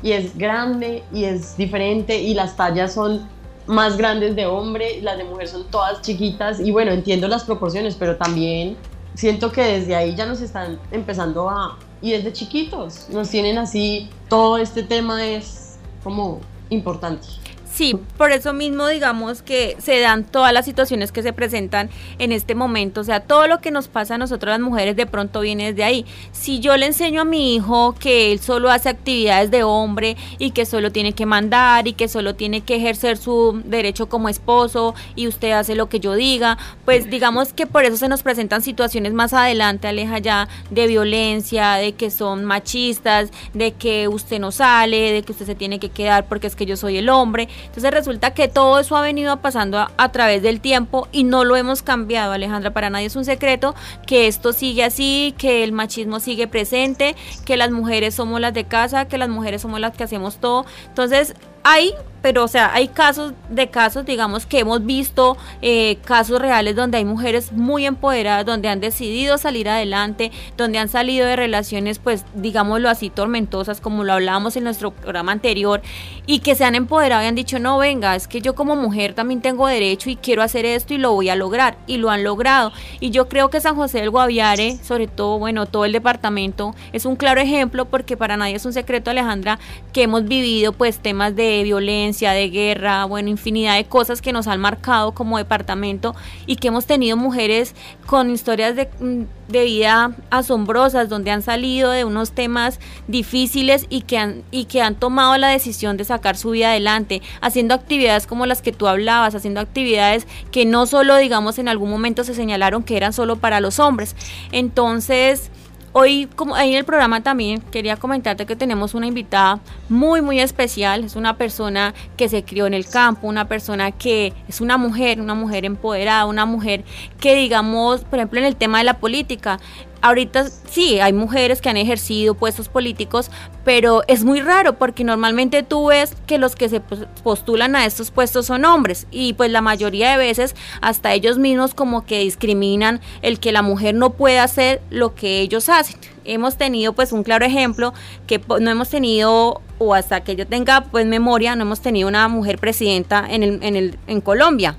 y 0.02 0.12
es 0.12 0.36
grande 0.36 1.02
y 1.12 1.24
es 1.24 1.56
diferente 1.56 2.18
y 2.20 2.34
las 2.34 2.56
tallas 2.56 2.92
son 2.92 3.26
más 3.66 3.96
grandes 3.96 4.36
de 4.36 4.44
hombre, 4.44 5.00
las 5.00 5.16
de 5.16 5.24
mujer 5.24 5.48
son 5.48 5.64
todas 5.70 6.02
chiquitas. 6.02 6.60
Y 6.60 6.70
bueno, 6.70 6.92
entiendo 6.92 7.26
las 7.26 7.44
proporciones, 7.44 7.94
pero 7.94 8.16
también 8.16 8.76
siento 9.14 9.50
que 9.50 9.62
desde 9.62 9.96
ahí 9.96 10.14
ya 10.14 10.26
nos 10.26 10.42
están 10.42 10.78
empezando 10.90 11.48
a, 11.48 11.78
y 12.04 12.10
desde 12.10 12.34
chiquitos, 12.34 13.08
nos 13.08 13.30
tienen 13.30 13.56
así, 13.56 14.10
todo 14.28 14.58
este 14.58 14.82
tema 14.82 15.26
es 15.26 15.78
como 16.02 16.38
importante. 16.68 17.26
Sí, 17.74 17.96
por 18.16 18.30
eso 18.30 18.52
mismo 18.52 18.86
digamos 18.86 19.42
que 19.42 19.76
se 19.80 19.98
dan 19.98 20.22
todas 20.22 20.52
las 20.52 20.64
situaciones 20.64 21.10
que 21.10 21.24
se 21.24 21.32
presentan 21.32 21.90
en 22.20 22.30
este 22.30 22.54
momento, 22.54 23.00
o 23.00 23.04
sea, 23.04 23.18
todo 23.18 23.48
lo 23.48 23.60
que 23.60 23.72
nos 23.72 23.88
pasa 23.88 24.14
a 24.14 24.18
nosotros 24.18 24.52
las 24.52 24.60
mujeres 24.60 24.94
de 24.94 25.06
pronto 25.06 25.40
viene 25.40 25.72
desde 25.72 25.82
ahí. 25.82 26.06
Si 26.30 26.60
yo 26.60 26.76
le 26.76 26.86
enseño 26.86 27.22
a 27.22 27.24
mi 27.24 27.56
hijo 27.56 27.96
que 27.98 28.30
él 28.30 28.38
solo 28.38 28.70
hace 28.70 28.90
actividades 28.90 29.50
de 29.50 29.64
hombre 29.64 30.16
y 30.38 30.52
que 30.52 30.66
solo 30.66 30.92
tiene 30.92 31.14
que 31.14 31.26
mandar 31.26 31.88
y 31.88 31.94
que 31.94 32.06
solo 32.06 32.36
tiene 32.36 32.60
que 32.60 32.76
ejercer 32.76 33.16
su 33.16 33.60
derecho 33.64 34.08
como 34.08 34.28
esposo 34.28 34.94
y 35.16 35.26
usted 35.26 35.50
hace 35.50 35.74
lo 35.74 35.88
que 35.88 35.98
yo 35.98 36.14
diga, 36.14 36.58
pues 36.84 37.10
digamos 37.10 37.52
que 37.52 37.66
por 37.66 37.84
eso 37.84 37.96
se 37.96 38.06
nos 38.06 38.22
presentan 38.22 38.62
situaciones 38.62 39.14
más 39.14 39.32
adelante, 39.32 39.88
aleja 39.88 40.18
ya, 40.18 40.48
de 40.70 40.86
violencia, 40.86 41.72
de 41.72 41.94
que 41.94 42.12
son 42.12 42.44
machistas, 42.44 43.30
de 43.52 43.72
que 43.72 44.06
usted 44.06 44.38
no 44.38 44.52
sale, 44.52 45.10
de 45.10 45.22
que 45.24 45.32
usted 45.32 45.46
se 45.46 45.56
tiene 45.56 45.80
que 45.80 45.88
quedar 45.88 46.28
porque 46.28 46.46
es 46.46 46.54
que 46.54 46.66
yo 46.66 46.76
soy 46.76 46.98
el 46.98 47.08
hombre. 47.08 47.48
Entonces 47.66 47.90
resulta 47.90 48.32
que 48.34 48.48
todo 48.48 48.78
eso 48.78 48.96
ha 48.96 49.02
venido 49.02 49.36
pasando 49.38 49.78
a, 49.96 50.12
través 50.12 50.42
del 50.42 50.60
tiempo 50.60 51.08
y 51.12 51.24
no 51.24 51.44
lo 51.44 51.56
hemos 51.56 51.82
cambiado, 51.82 52.32
Alejandra. 52.32 52.72
Para 52.72 52.90
nadie 52.90 53.06
es 53.06 53.16
un 53.16 53.24
secreto 53.24 53.74
que 54.06 54.26
esto 54.26 54.52
sigue 54.52 54.84
así, 54.84 55.34
que 55.38 55.64
el 55.64 55.72
machismo 55.72 56.20
sigue 56.20 56.46
presente, 56.46 57.16
que 57.44 57.56
las 57.56 57.70
mujeres 57.70 58.14
somos 58.14 58.40
las 58.40 58.54
de 58.54 58.64
casa, 58.64 59.06
que 59.06 59.18
las 59.18 59.28
mujeres 59.28 59.62
somos 59.62 59.80
las 59.80 59.96
que 59.96 60.04
hacemos 60.04 60.36
todo. 60.36 60.66
Entonces 60.88 61.34
hay 61.62 61.92
pero 62.24 62.42
o 62.42 62.48
sea, 62.48 62.72
hay 62.72 62.88
casos 62.88 63.34
de 63.50 63.68
casos, 63.68 64.06
digamos, 64.06 64.46
que 64.46 64.60
hemos 64.60 64.86
visto 64.86 65.36
eh, 65.60 65.98
casos 66.06 66.40
reales 66.40 66.74
donde 66.74 66.96
hay 66.96 67.04
mujeres 67.04 67.52
muy 67.52 67.84
empoderadas, 67.84 68.46
donde 68.46 68.68
han 68.68 68.80
decidido 68.80 69.36
salir 69.36 69.68
adelante, 69.68 70.32
donde 70.56 70.78
han 70.78 70.88
salido 70.88 71.26
de 71.26 71.36
relaciones, 71.36 71.98
pues, 71.98 72.24
digámoslo 72.34 72.88
así, 72.88 73.10
tormentosas, 73.10 73.82
como 73.82 74.04
lo 74.04 74.14
hablábamos 74.14 74.56
en 74.56 74.64
nuestro 74.64 74.90
programa 74.90 75.32
anterior, 75.32 75.82
y 76.24 76.38
que 76.38 76.54
se 76.54 76.64
han 76.64 76.74
empoderado 76.74 77.22
y 77.22 77.26
han 77.26 77.34
dicho, 77.34 77.58
no, 77.58 77.76
venga, 77.76 78.16
es 78.16 78.26
que 78.26 78.40
yo 78.40 78.54
como 78.54 78.74
mujer 78.74 79.12
también 79.12 79.42
tengo 79.42 79.66
derecho 79.66 80.08
y 80.08 80.16
quiero 80.16 80.42
hacer 80.42 80.64
esto 80.64 80.94
y 80.94 80.96
lo 80.96 81.12
voy 81.12 81.28
a 81.28 81.36
lograr, 81.36 81.76
y 81.86 81.98
lo 81.98 82.08
han 82.08 82.24
logrado. 82.24 82.72
Y 83.00 83.10
yo 83.10 83.28
creo 83.28 83.50
que 83.50 83.60
San 83.60 83.76
José 83.76 83.98
del 83.98 84.08
Guaviare, 84.08 84.78
sobre 84.82 85.08
todo, 85.08 85.38
bueno, 85.38 85.66
todo 85.66 85.84
el 85.84 85.92
departamento, 85.92 86.74
es 86.94 87.04
un 87.04 87.16
claro 87.16 87.42
ejemplo 87.42 87.84
porque 87.84 88.16
para 88.16 88.38
nadie 88.38 88.56
es 88.56 88.64
un 88.64 88.72
secreto, 88.72 89.10
Alejandra, 89.10 89.58
que 89.92 90.04
hemos 90.04 90.24
vivido 90.24 90.72
pues 90.72 91.00
temas 91.00 91.36
de 91.36 91.62
violencia, 91.64 92.13
de 92.20 92.48
guerra, 92.48 93.04
bueno, 93.04 93.28
infinidad 93.28 93.76
de 93.76 93.84
cosas 93.84 94.22
que 94.22 94.32
nos 94.32 94.46
han 94.46 94.60
marcado 94.60 95.12
como 95.12 95.38
departamento 95.38 96.14
y 96.46 96.56
que 96.56 96.68
hemos 96.68 96.86
tenido 96.86 97.16
mujeres 97.16 97.74
con 98.06 98.30
historias 98.30 98.76
de, 98.76 98.88
mm, 99.00 99.24
de 99.48 99.64
vida 99.64 100.16
asombrosas, 100.30 101.08
donde 101.08 101.30
han 101.30 101.42
salido 101.42 101.90
de 101.90 102.04
unos 102.04 102.32
temas 102.32 102.80
difíciles 103.08 103.86
y 103.90 104.02
que, 104.02 104.18
han, 104.18 104.42
y 104.50 104.64
que 104.66 104.80
han 104.82 104.94
tomado 104.94 105.36
la 105.36 105.48
decisión 105.48 105.96
de 105.96 106.04
sacar 106.04 106.36
su 106.36 106.50
vida 106.50 106.70
adelante, 106.70 107.22
haciendo 107.40 107.74
actividades 107.74 108.26
como 108.26 108.46
las 108.46 108.62
que 108.62 108.72
tú 108.72 108.86
hablabas, 108.86 109.34
haciendo 109.34 109.60
actividades 109.60 110.26
que 110.50 110.64
no 110.64 110.86
solo, 110.86 111.16
digamos, 111.16 111.58
en 111.58 111.68
algún 111.68 111.90
momento 111.90 112.24
se 112.24 112.34
señalaron 112.34 112.82
que 112.82 112.96
eran 112.96 113.12
solo 113.12 113.36
para 113.36 113.60
los 113.60 113.78
hombres. 113.78 114.16
Entonces, 114.52 115.50
Hoy, 115.96 116.28
como 116.34 116.56
ahí 116.56 116.72
en 116.72 116.78
el 116.78 116.84
programa 116.84 117.22
también 117.22 117.60
quería 117.60 117.96
comentarte 117.96 118.46
que 118.46 118.56
tenemos 118.56 118.94
una 118.94 119.06
invitada 119.06 119.60
muy, 119.88 120.22
muy 120.22 120.40
especial. 120.40 121.04
Es 121.04 121.14
una 121.14 121.36
persona 121.36 121.94
que 122.16 122.28
se 122.28 122.42
crió 122.42 122.66
en 122.66 122.74
el 122.74 122.84
campo, 122.84 123.28
una 123.28 123.46
persona 123.46 123.92
que 123.92 124.32
es 124.48 124.60
una 124.60 124.76
mujer, 124.76 125.20
una 125.20 125.34
mujer 125.36 125.64
empoderada, 125.64 126.26
una 126.26 126.46
mujer 126.46 126.82
que, 127.20 127.36
digamos, 127.36 128.00
por 128.00 128.18
ejemplo, 128.18 128.40
en 128.40 128.46
el 128.46 128.56
tema 128.56 128.78
de 128.78 128.84
la 128.84 128.98
política, 128.98 129.60
ahorita 130.04 130.50
sí, 130.70 131.00
hay 131.00 131.14
mujeres 131.14 131.62
que 131.62 131.70
han 131.70 131.78
ejercido 131.78 132.34
puestos 132.34 132.68
políticos, 132.68 133.30
pero 133.64 134.02
es 134.06 134.22
muy 134.22 134.42
raro 134.42 134.74
porque 134.74 135.02
normalmente 135.02 135.62
tú 135.62 135.86
ves 135.86 136.14
que 136.26 136.36
los 136.36 136.54
que 136.56 136.68
se 136.68 136.80
postulan 136.80 137.74
a 137.74 137.86
estos 137.86 138.10
puestos 138.10 138.44
son 138.44 138.66
hombres 138.66 139.06
y 139.10 139.32
pues 139.32 139.50
la 139.50 139.62
mayoría 139.62 140.10
de 140.10 140.18
veces 140.18 140.54
hasta 140.82 141.14
ellos 141.14 141.38
mismos 141.38 141.72
como 141.72 142.04
que 142.04 142.18
discriminan 142.18 143.00
el 143.22 143.40
que 143.40 143.50
la 143.50 143.62
mujer 143.62 143.94
no 143.94 144.10
puede 144.10 144.38
hacer 144.38 144.82
lo 144.90 145.14
que 145.14 145.40
ellos 145.40 145.70
hacen. 145.70 145.98
Hemos 146.26 146.58
tenido 146.58 146.92
pues 146.92 147.12
un 147.12 147.22
claro 147.22 147.46
ejemplo 147.46 147.94
que 148.26 148.38
no 148.46 148.70
hemos 148.70 148.90
tenido 148.90 149.62
o 149.78 149.94
hasta 149.94 150.22
que 150.22 150.36
yo 150.36 150.46
tenga 150.46 150.82
pues 150.82 151.06
memoria 151.06 151.56
no 151.56 151.62
hemos 151.62 151.80
tenido 151.80 152.08
una 152.08 152.28
mujer 152.28 152.58
presidenta 152.58 153.24
en 153.28 153.42
el, 153.42 153.62
en 153.62 153.74
el 153.74 153.98
en 154.06 154.20
Colombia 154.20 154.76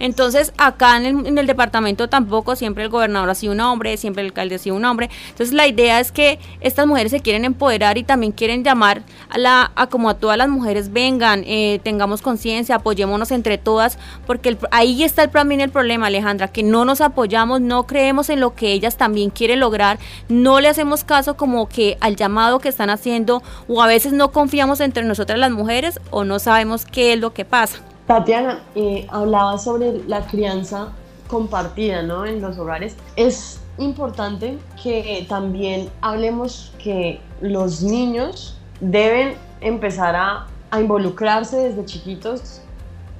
entonces, 0.00 0.52
acá 0.58 0.96
en 0.96 1.38
el, 1.38 1.46
departamento 1.46 2.08
tampoco, 2.08 2.56
siempre 2.56 2.84
el 2.84 2.90
gobernador 2.90 3.30
ha 3.30 3.34
sido 3.34 3.52
un 3.52 3.60
hombre, 3.60 3.96
siempre 3.96 4.22
el 4.22 4.28
alcalde 4.28 4.56
ha 4.56 4.58
sido 4.58 4.76
un 4.76 4.84
hombre. 4.84 5.10
Entonces, 5.28 5.52
la 5.52 5.66
idea 5.66 6.00
es 6.00 6.12
que 6.12 6.38
estas 6.60 6.86
mujeres 6.86 7.10
se 7.10 7.20
quieren 7.20 7.44
empoderar 7.44 7.98
y 7.98 8.04
también 8.04 8.32
quieren 8.32 8.62
llamar 8.62 9.02
a, 9.28 9.38
la, 9.38 9.72
a 9.74 9.88
como 9.88 10.10
a 10.10 10.14
todas 10.14 10.36
las 10.36 10.48
mujeres 10.48 10.92
vengan, 10.92 11.42
eh, 11.46 11.80
tengamos 11.82 12.22
conciencia, 12.22 12.76
apoyémonos 12.76 13.30
entre 13.30 13.58
todas, 13.58 13.98
porque 14.26 14.56
ahí 14.70 15.02
está 15.02 15.24
el, 15.24 15.30
también 15.30 15.60
el 15.60 15.70
problema, 15.70 16.06
Alejandra, 16.06 16.48
que 16.48 16.62
no 16.62 16.84
nos 16.84 17.00
apoyamos, 17.00 17.60
no 17.60 17.86
creemos 17.86 18.28
en 18.30 18.40
lo 18.40 18.54
que 18.54 18.72
ellas 18.72 18.96
también 18.96 19.30
quieren 19.30 19.60
lograr, 19.60 19.98
no 20.28 20.60
le 20.60 20.68
hacemos 20.68 21.04
caso 21.04 21.36
como 21.36 21.68
que 21.68 21.96
al 22.00 22.16
llamado 22.16 22.58
que 22.58 22.68
están 22.68 22.90
haciendo 22.90 23.42
o 23.66 23.82
a 23.82 23.86
veces 23.86 24.12
no 24.12 24.30
confiamos 24.32 24.80
entre 24.80 25.04
nosotras 25.04 25.38
las 25.38 25.50
mujeres 25.50 26.00
o 26.10 26.24
no 26.24 26.38
sabemos 26.38 26.84
qué 26.84 27.12
es 27.12 27.18
lo 27.18 27.32
que 27.32 27.44
pasa. 27.44 27.80
Tatiana, 28.08 28.62
eh, 28.74 29.06
hablaba 29.10 29.58
sobre 29.58 30.02
la 30.06 30.26
crianza 30.26 30.88
compartida 31.28 32.02
¿no? 32.02 32.24
en 32.24 32.40
los 32.40 32.56
hogares. 32.56 32.96
Es 33.16 33.60
importante 33.76 34.58
que 34.82 35.26
también 35.28 35.90
hablemos 36.00 36.72
que 36.82 37.20
los 37.42 37.82
niños 37.82 38.56
deben 38.80 39.34
empezar 39.60 40.16
a, 40.16 40.46
a 40.70 40.80
involucrarse 40.80 41.58
desde 41.58 41.84
chiquitos, 41.84 42.62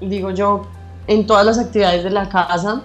digo 0.01 0.31
yo, 0.31 0.63
en 1.07 1.27
todas 1.27 1.45
las 1.45 1.59
actividades 1.59 2.03
de 2.03 2.11
la 2.11 2.31
casa, 2.31 2.81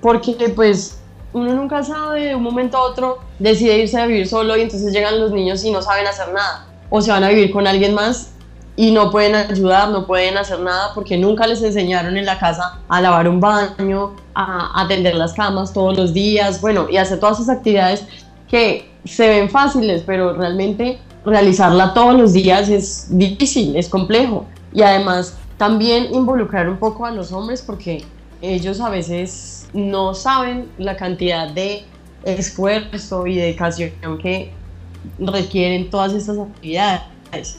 porque 0.00 0.52
pues 0.54 1.00
uno 1.32 1.54
nunca 1.54 1.82
sabe, 1.82 2.26
de 2.26 2.34
un 2.36 2.42
momento 2.44 2.76
a 2.76 2.82
otro 2.82 3.18
decide 3.40 3.78
irse 3.78 4.00
a 4.00 4.06
vivir 4.06 4.28
solo 4.28 4.56
y 4.56 4.60
entonces 4.60 4.92
llegan 4.92 5.18
los 5.18 5.32
niños 5.32 5.64
y 5.64 5.72
no 5.72 5.82
saben 5.82 6.06
hacer 6.06 6.32
nada, 6.32 6.68
o 6.88 7.00
se 7.02 7.10
van 7.10 7.24
a 7.24 7.30
vivir 7.30 7.50
con 7.50 7.66
alguien 7.66 7.94
más 7.94 8.37
y 8.78 8.92
no 8.92 9.10
pueden 9.10 9.34
ayudar, 9.34 9.88
no 9.88 10.06
pueden 10.06 10.36
hacer 10.36 10.60
nada 10.60 10.92
porque 10.94 11.18
nunca 11.18 11.48
les 11.48 11.60
enseñaron 11.64 12.16
en 12.16 12.24
la 12.24 12.38
casa 12.38 12.78
a 12.88 13.00
lavar 13.00 13.28
un 13.28 13.40
baño, 13.40 14.14
a 14.36 14.80
atender 14.80 15.16
las 15.16 15.32
camas 15.32 15.72
todos 15.72 15.98
los 15.98 16.14
días, 16.14 16.60
bueno, 16.60 16.86
y 16.88 16.96
hacer 16.96 17.18
todas 17.18 17.40
esas 17.40 17.56
actividades 17.56 18.04
que 18.48 18.88
se 19.04 19.28
ven 19.28 19.50
fáciles, 19.50 20.04
pero 20.06 20.32
realmente 20.32 21.00
realizarla 21.24 21.92
todos 21.92 22.14
los 22.14 22.32
días 22.32 22.68
es 22.68 23.08
difícil, 23.10 23.74
es 23.74 23.88
complejo. 23.88 24.46
Y 24.72 24.82
además 24.82 25.36
también 25.56 26.14
involucrar 26.14 26.68
un 26.68 26.76
poco 26.76 27.04
a 27.04 27.10
los 27.10 27.32
hombres 27.32 27.62
porque 27.62 28.04
ellos 28.42 28.80
a 28.80 28.90
veces 28.90 29.66
no 29.72 30.14
saben 30.14 30.68
la 30.78 30.96
cantidad 30.96 31.50
de 31.50 31.82
esfuerzo 32.22 33.26
y 33.26 33.38
dedicación 33.38 33.90
que 34.22 34.52
requieren 35.18 35.90
todas 35.90 36.12
estas 36.12 36.38
actividades. 36.38 37.58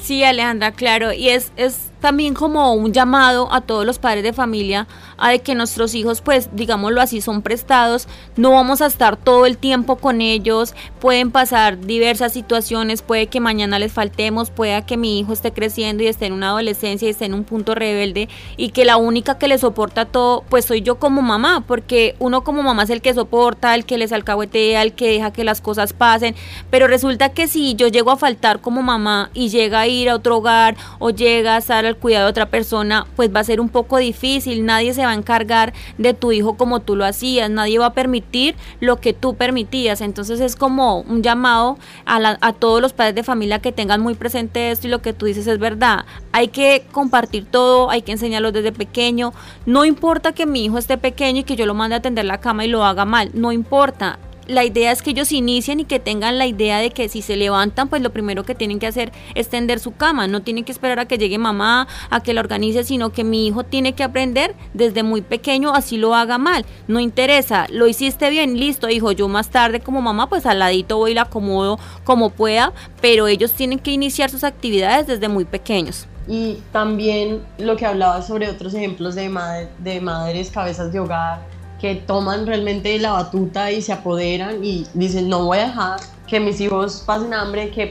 Sí, 0.00 0.24
Alejandra, 0.24 0.72
claro. 0.72 1.12
Y 1.12 1.30
es, 1.30 1.52
es 1.56 1.90
también 2.00 2.34
como 2.34 2.74
un 2.74 2.92
llamado 2.92 3.52
a 3.52 3.60
todos 3.60 3.86
los 3.86 3.98
padres 3.98 4.22
de 4.22 4.32
familia 4.32 4.86
a 5.16 5.30
de 5.30 5.40
que 5.40 5.54
nuestros 5.54 5.94
hijos, 5.94 6.20
pues 6.20 6.50
digámoslo 6.52 7.00
así, 7.00 7.20
son 7.20 7.42
prestados, 7.42 8.06
no 8.36 8.52
vamos 8.52 8.82
a 8.82 8.86
estar 8.86 9.16
todo 9.16 9.46
el 9.46 9.56
tiempo 9.56 9.96
con 9.96 10.20
ellos, 10.20 10.74
pueden 11.00 11.30
pasar 11.30 11.80
diversas 11.80 12.32
situaciones, 12.32 13.02
puede 13.02 13.28
que 13.28 13.40
mañana 13.40 13.78
les 13.78 13.92
faltemos, 13.92 14.50
pueda 14.50 14.84
que 14.84 14.96
mi 14.96 15.18
hijo 15.18 15.32
esté 15.32 15.52
creciendo 15.52 16.02
y 16.02 16.06
esté 16.06 16.26
en 16.26 16.32
una 16.32 16.48
adolescencia 16.48 17.06
y 17.06 17.10
esté 17.10 17.24
en 17.24 17.34
un 17.34 17.44
punto 17.44 17.74
rebelde 17.74 18.28
y 18.56 18.70
que 18.70 18.84
la 18.84 18.96
única 18.96 19.38
que 19.38 19.48
le 19.48 19.58
soporta 19.58 20.04
todo, 20.04 20.44
pues 20.48 20.64
soy 20.66 20.82
yo 20.82 20.98
como 20.98 21.22
mamá, 21.22 21.64
porque 21.66 22.14
uno 22.18 22.44
como 22.44 22.62
mamá 22.62 22.82
es 22.82 22.90
el 22.90 23.00
que 23.00 23.14
soporta, 23.14 23.74
el 23.74 23.86
que 23.86 23.98
les 23.98 24.12
alcahuetea, 24.12 24.82
el 24.82 24.92
que 24.92 25.08
deja 25.08 25.32
que 25.32 25.44
las 25.44 25.60
cosas 25.60 25.92
pasen, 25.92 26.34
pero 26.70 26.86
resulta 26.86 27.30
que 27.30 27.48
si 27.48 27.74
yo 27.74 27.88
llego 27.88 28.10
a 28.10 28.16
faltar 28.16 28.60
como 28.60 28.82
mamá 28.82 29.30
y 29.32 29.48
llega 29.48 29.80
a 29.80 29.86
ir 29.86 30.10
a 30.10 30.14
otro 30.16 30.38
hogar 30.38 30.76
o 30.98 31.10
llega 31.10 31.54
a 31.54 31.58
estar 31.58 31.85
al 31.86 31.96
cuidado 31.96 32.26
de 32.26 32.30
otra 32.30 32.50
persona, 32.50 33.06
pues 33.16 33.34
va 33.34 33.40
a 33.40 33.44
ser 33.44 33.60
un 33.60 33.68
poco 33.68 33.98
difícil, 33.98 34.64
nadie 34.64 34.94
se 34.94 35.04
va 35.04 35.10
a 35.10 35.14
encargar 35.14 35.72
de 35.98 36.14
tu 36.14 36.32
hijo 36.32 36.56
como 36.56 36.80
tú 36.80 36.96
lo 36.96 37.04
hacías, 37.04 37.50
nadie 37.50 37.78
va 37.78 37.86
a 37.86 37.92
permitir 37.94 38.56
lo 38.80 38.96
que 39.00 39.12
tú 39.12 39.34
permitías, 39.34 40.00
entonces 40.00 40.40
es 40.40 40.56
como 40.56 41.00
un 41.00 41.22
llamado 41.22 41.78
a, 42.04 42.36
a 42.40 42.52
todos 42.52 42.80
los 42.80 42.92
padres 42.92 43.14
de 43.14 43.22
familia 43.22 43.60
que 43.60 43.72
tengan 43.72 44.00
muy 44.00 44.14
presente 44.14 44.70
esto 44.70 44.86
y 44.86 44.90
lo 44.90 45.02
que 45.02 45.12
tú 45.12 45.26
dices 45.26 45.46
es 45.46 45.58
verdad, 45.58 46.04
hay 46.32 46.48
que 46.48 46.84
compartir 46.92 47.46
todo, 47.46 47.90
hay 47.90 48.02
que 48.02 48.12
enseñarlos 48.12 48.52
desde 48.52 48.72
pequeño, 48.72 49.32
no 49.64 49.84
importa 49.84 50.32
que 50.32 50.46
mi 50.46 50.64
hijo 50.64 50.78
esté 50.78 50.98
pequeño 50.98 51.40
y 51.40 51.44
que 51.44 51.56
yo 51.56 51.66
lo 51.66 51.74
mande 51.74 51.94
a 51.94 51.98
atender 51.98 52.24
la 52.24 52.40
cama 52.40 52.64
y 52.64 52.68
lo 52.68 52.84
haga 52.84 53.04
mal, 53.04 53.30
no 53.34 53.52
importa, 53.52 54.18
la 54.46 54.64
idea 54.64 54.92
es 54.92 55.02
que 55.02 55.10
ellos 55.10 55.32
inicien 55.32 55.80
y 55.80 55.84
que 55.84 55.98
tengan 55.98 56.38
la 56.38 56.46
idea 56.46 56.78
de 56.78 56.90
que 56.90 57.08
si 57.08 57.22
se 57.22 57.36
levantan, 57.36 57.88
pues 57.88 58.02
lo 58.02 58.10
primero 58.10 58.44
que 58.44 58.54
tienen 58.54 58.78
que 58.78 58.86
hacer 58.86 59.12
es 59.34 59.48
tender 59.48 59.80
su 59.80 59.94
cama. 59.94 60.28
No 60.28 60.42
tienen 60.42 60.64
que 60.64 60.72
esperar 60.72 60.98
a 60.98 61.06
que 61.06 61.18
llegue 61.18 61.38
mamá, 61.38 61.88
a 62.10 62.22
que 62.22 62.32
la 62.32 62.40
organice, 62.40 62.84
sino 62.84 63.10
que 63.10 63.24
mi 63.24 63.46
hijo 63.46 63.64
tiene 63.64 63.94
que 63.94 64.04
aprender 64.04 64.54
desde 64.74 65.02
muy 65.02 65.22
pequeño, 65.22 65.74
así 65.74 65.96
lo 65.96 66.14
haga 66.14 66.38
mal. 66.38 66.64
No 66.88 67.00
interesa, 67.00 67.66
lo 67.70 67.86
hiciste 67.86 68.30
bien, 68.30 68.58
listo, 68.58 68.88
hijo. 68.88 69.12
Yo 69.12 69.28
más 69.28 69.50
tarde 69.50 69.80
como 69.80 70.00
mamá, 70.00 70.28
pues 70.28 70.46
al 70.46 70.60
ladito 70.60 70.98
voy 70.98 71.12
y 71.12 71.14
la 71.14 71.22
acomodo 71.22 71.78
como 72.04 72.30
pueda, 72.30 72.72
pero 73.00 73.26
ellos 73.26 73.52
tienen 73.52 73.78
que 73.78 73.90
iniciar 73.90 74.30
sus 74.30 74.44
actividades 74.44 75.06
desde 75.06 75.28
muy 75.28 75.44
pequeños. 75.44 76.06
Y 76.28 76.58
también 76.72 77.42
lo 77.58 77.76
que 77.76 77.86
hablaba 77.86 78.20
sobre 78.22 78.48
otros 78.48 78.74
ejemplos 78.74 79.14
de, 79.14 79.30
de 79.78 80.00
madres 80.00 80.50
cabezas 80.50 80.92
de 80.92 80.98
hogar 80.98 81.55
que 81.86 81.94
toman 81.94 82.48
realmente 82.48 82.98
la 82.98 83.12
batuta 83.12 83.70
y 83.70 83.80
se 83.80 83.92
apoderan 83.92 84.64
y 84.64 84.88
dicen, 84.94 85.28
no 85.28 85.44
voy 85.44 85.58
a 85.58 85.66
dejar 85.68 86.00
que 86.26 86.40
mis 86.40 86.60
hijos 86.60 87.04
pasen 87.06 87.32
hambre, 87.32 87.70
que 87.70 87.88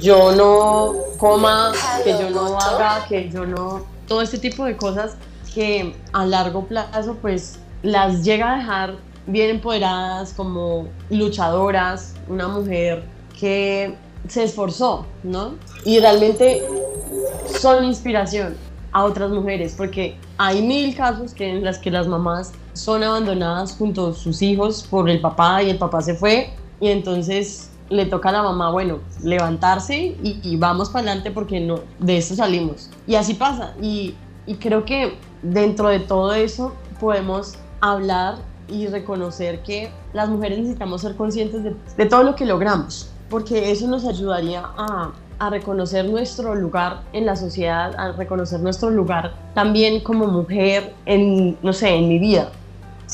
yo 0.00 0.30
no 0.30 0.94
coma, 1.18 1.72
que 2.04 2.12
yo 2.12 2.30
no 2.30 2.56
haga, 2.56 3.04
que 3.08 3.28
yo 3.28 3.44
no... 3.44 3.84
Todo 4.06 4.22
este 4.22 4.38
tipo 4.38 4.64
de 4.64 4.76
cosas 4.76 5.16
que 5.52 5.96
a 6.12 6.24
largo 6.24 6.64
plazo 6.66 7.16
pues 7.20 7.58
las 7.82 8.22
llega 8.22 8.52
a 8.52 8.58
dejar 8.58 8.94
bien 9.26 9.50
empoderadas 9.50 10.32
como 10.32 10.86
luchadoras, 11.10 12.14
una 12.28 12.46
mujer 12.46 13.02
que 13.40 13.96
se 14.28 14.44
esforzó, 14.44 15.06
¿no? 15.24 15.54
Y 15.84 15.98
realmente 15.98 16.62
son 17.60 17.84
inspiración 17.84 18.56
a 18.92 19.02
otras 19.02 19.30
mujeres, 19.32 19.74
porque 19.76 20.16
hay 20.38 20.62
mil 20.62 20.94
casos 20.94 21.34
que 21.34 21.48
en 21.48 21.64
las 21.64 21.78
que 21.78 21.90
las 21.90 22.06
mamás 22.06 22.52
son 22.74 23.02
abandonadas 23.02 23.74
junto 23.76 24.08
a 24.08 24.12
sus 24.14 24.42
hijos 24.42 24.82
por 24.88 25.08
el 25.08 25.20
papá 25.20 25.62
y 25.62 25.70
el 25.70 25.78
papá 25.78 26.02
se 26.02 26.14
fue 26.14 26.50
y 26.80 26.88
entonces 26.88 27.70
le 27.88 28.06
toca 28.06 28.30
a 28.30 28.32
la 28.32 28.42
mamá, 28.42 28.70
bueno, 28.70 28.98
levantarse 29.22 30.16
y, 30.22 30.56
vamos 30.56 30.90
para 30.90 31.06
adelante 31.06 31.30
porque 31.30 31.60
no, 31.60 31.80
de 31.98 32.16
esto 32.16 32.34
salimos. 32.34 32.90
Y 33.06 33.14
así 33.14 33.34
pasa. 33.34 33.74
Y, 33.80 34.14
creo 34.60 34.84
que 34.84 35.16
dentro 35.42 35.88
de 35.88 36.00
todo 36.00 36.34
eso 36.34 36.74
podemos 37.00 37.54
hablar 37.80 38.36
y 38.68 38.86
reconocer 38.86 39.62
que 39.62 39.90
las 40.12 40.28
mujeres 40.28 40.58
necesitamos 40.58 41.02
ser 41.02 41.16
conscientes 41.16 41.62
de, 41.62 41.76
de 41.96 42.06
todo 42.06 42.22
lo 42.22 42.34
que 42.34 42.46
logramos, 42.46 43.10
porque 43.28 43.70
eso 43.70 43.86
nos 43.86 44.06
ayudaría 44.06 44.62
a, 44.76 45.12
a 45.38 45.50
reconocer 45.50 46.08
nuestro 46.08 46.54
lugar 46.54 47.02
en 47.12 47.26
la 47.26 47.36
sociedad, 47.36 47.94
a 47.98 48.12
reconocer 48.12 48.60
nuestro 48.60 48.90
lugar 48.90 49.34
también 49.54 50.00
como 50.00 50.26
mujer 50.26 50.94
en, 51.06 51.56
no 51.62 51.72
sé, 51.72 51.94
en 51.94 52.08
mi 52.08 52.18
vida. 52.18 52.50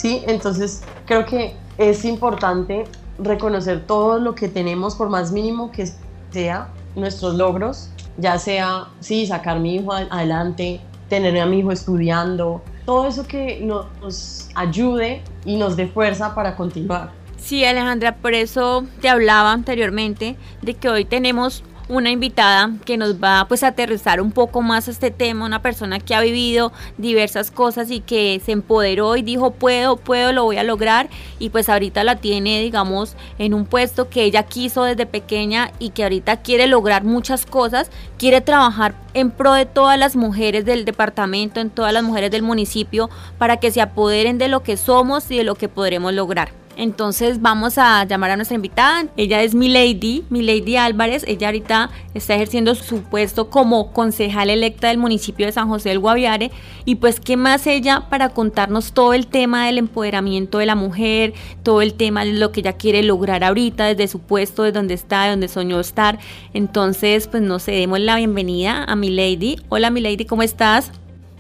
¿Sí? 0.00 0.22
Entonces 0.26 0.82
creo 1.04 1.26
que 1.26 1.54
es 1.76 2.06
importante 2.06 2.84
reconocer 3.18 3.86
todo 3.86 4.18
lo 4.18 4.34
que 4.34 4.48
tenemos, 4.48 4.94
por 4.94 5.10
más 5.10 5.30
mínimo 5.30 5.70
que 5.70 5.90
sea, 6.30 6.68
nuestros 6.96 7.34
logros, 7.34 7.90
ya 8.16 8.38
sea, 8.38 8.86
sí, 9.00 9.26
sacar 9.26 9.58
a 9.58 9.60
mi 9.60 9.74
hijo 9.74 9.92
adelante, 9.92 10.80
tener 11.10 11.38
a 11.38 11.44
mi 11.44 11.58
hijo 11.58 11.70
estudiando, 11.70 12.62
todo 12.86 13.08
eso 13.08 13.26
que 13.26 13.60
nos 13.60 14.48
ayude 14.54 15.22
y 15.44 15.56
nos 15.58 15.76
dé 15.76 15.86
fuerza 15.86 16.34
para 16.34 16.56
continuar. 16.56 17.10
Sí, 17.36 17.62
Alejandra, 17.66 18.16
por 18.16 18.32
eso 18.32 18.86
te 19.02 19.10
hablaba 19.10 19.52
anteriormente 19.52 20.36
de 20.62 20.72
que 20.72 20.88
hoy 20.88 21.04
tenemos 21.04 21.62
una 21.90 22.10
invitada 22.10 22.70
que 22.84 22.96
nos 22.96 23.16
va 23.16 23.46
pues 23.48 23.64
a 23.64 23.68
aterrizar 23.68 24.20
un 24.20 24.30
poco 24.30 24.62
más 24.62 24.86
este 24.86 25.10
tema, 25.10 25.44
una 25.44 25.60
persona 25.60 25.98
que 25.98 26.14
ha 26.14 26.20
vivido 26.20 26.72
diversas 26.98 27.50
cosas 27.50 27.90
y 27.90 28.00
que 28.00 28.40
se 28.44 28.52
empoderó 28.52 29.16
y 29.16 29.22
dijo 29.22 29.50
puedo, 29.50 29.96
puedo, 29.96 30.32
lo 30.32 30.44
voy 30.44 30.56
a 30.56 30.62
lograr 30.62 31.10
y 31.40 31.50
pues 31.50 31.68
ahorita 31.68 32.04
la 32.04 32.16
tiene 32.16 32.60
digamos 32.60 33.16
en 33.38 33.54
un 33.54 33.66
puesto 33.66 34.08
que 34.08 34.22
ella 34.22 34.44
quiso 34.44 34.84
desde 34.84 35.04
pequeña 35.04 35.72
y 35.80 35.90
que 35.90 36.04
ahorita 36.04 36.42
quiere 36.42 36.68
lograr 36.68 37.02
muchas 37.02 37.44
cosas, 37.44 37.90
quiere 38.18 38.40
trabajar 38.40 38.94
en 39.12 39.32
pro 39.32 39.54
de 39.54 39.66
todas 39.66 39.98
las 39.98 40.14
mujeres 40.14 40.64
del 40.64 40.84
departamento, 40.84 41.58
en 41.60 41.70
todas 41.70 41.92
las 41.92 42.04
mujeres 42.04 42.30
del 42.30 42.42
municipio 42.42 43.10
para 43.36 43.56
que 43.56 43.72
se 43.72 43.80
apoderen 43.80 44.38
de 44.38 44.48
lo 44.48 44.62
que 44.62 44.76
somos 44.76 45.28
y 45.30 45.38
de 45.38 45.44
lo 45.44 45.56
que 45.56 45.68
podremos 45.68 46.14
lograr. 46.14 46.59
Entonces 46.76 47.42
vamos 47.42 47.76
a 47.78 48.04
llamar 48.04 48.30
a 48.30 48.36
nuestra 48.36 48.54
invitada. 48.54 49.04
Ella 49.16 49.42
es 49.42 49.54
Milady, 49.54 50.24
Milady 50.30 50.76
Álvarez. 50.76 51.24
Ella 51.26 51.48
ahorita 51.48 51.90
está 52.14 52.34
ejerciendo 52.34 52.74
su 52.74 53.02
puesto 53.02 53.50
como 53.50 53.92
concejal 53.92 54.50
electa 54.50 54.88
del 54.88 54.98
municipio 54.98 55.46
de 55.46 55.52
San 55.52 55.68
José 55.68 55.90
del 55.90 55.98
Guaviare. 55.98 56.50
Y 56.84 56.96
pues, 56.96 57.20
¿qué 57.20 57.36
más 57.36 57.66
ella 57.66 58.04
para 58.08 58.30
contarnos 58.30 58.92
todo 58.92 59.12
el 59.14 59.26
tema 59.26 59.66
del 59.66 59.78
empoderamiento 59.78 60.58
de 60.58 60.66
la 60.66 60.74
mujer, 60.74 61.34
todo 61.62 61.82
el 61.82 61.94
tema 61.94 62.24
de 62.24 62.32
lo 62.32 62.52
que 62.52 62.60
ella 62.60 62.74
quiere 62.74 63.02
lograr 63.02 63.44
ahorita 63.44 63.86
desde 63.86 64.08
su 64.08 64.20
puesto, 64.20 64.62
de 64.62 64.72
donde 64.72 64.94
está, 64.94 65.24
de 65.24 65.30
donde 65.30 65.48
soñó 65.48 65.80
estar? 65.80 66.18
Entonces, 66.54 67.28
pues 67.28 67.42
no 67.42 67.58
sé, 67.58 67.72
demos 67.72 68.00
la 68.00 68.16
bienvenida 68.16 68.84
a 68.84 68.96
Milady. 68.96 69.56
Hola 69.68 69.90
Milady, 69.90 70.24
¿cómo 70.24 70.42
estás? 70.42 70.92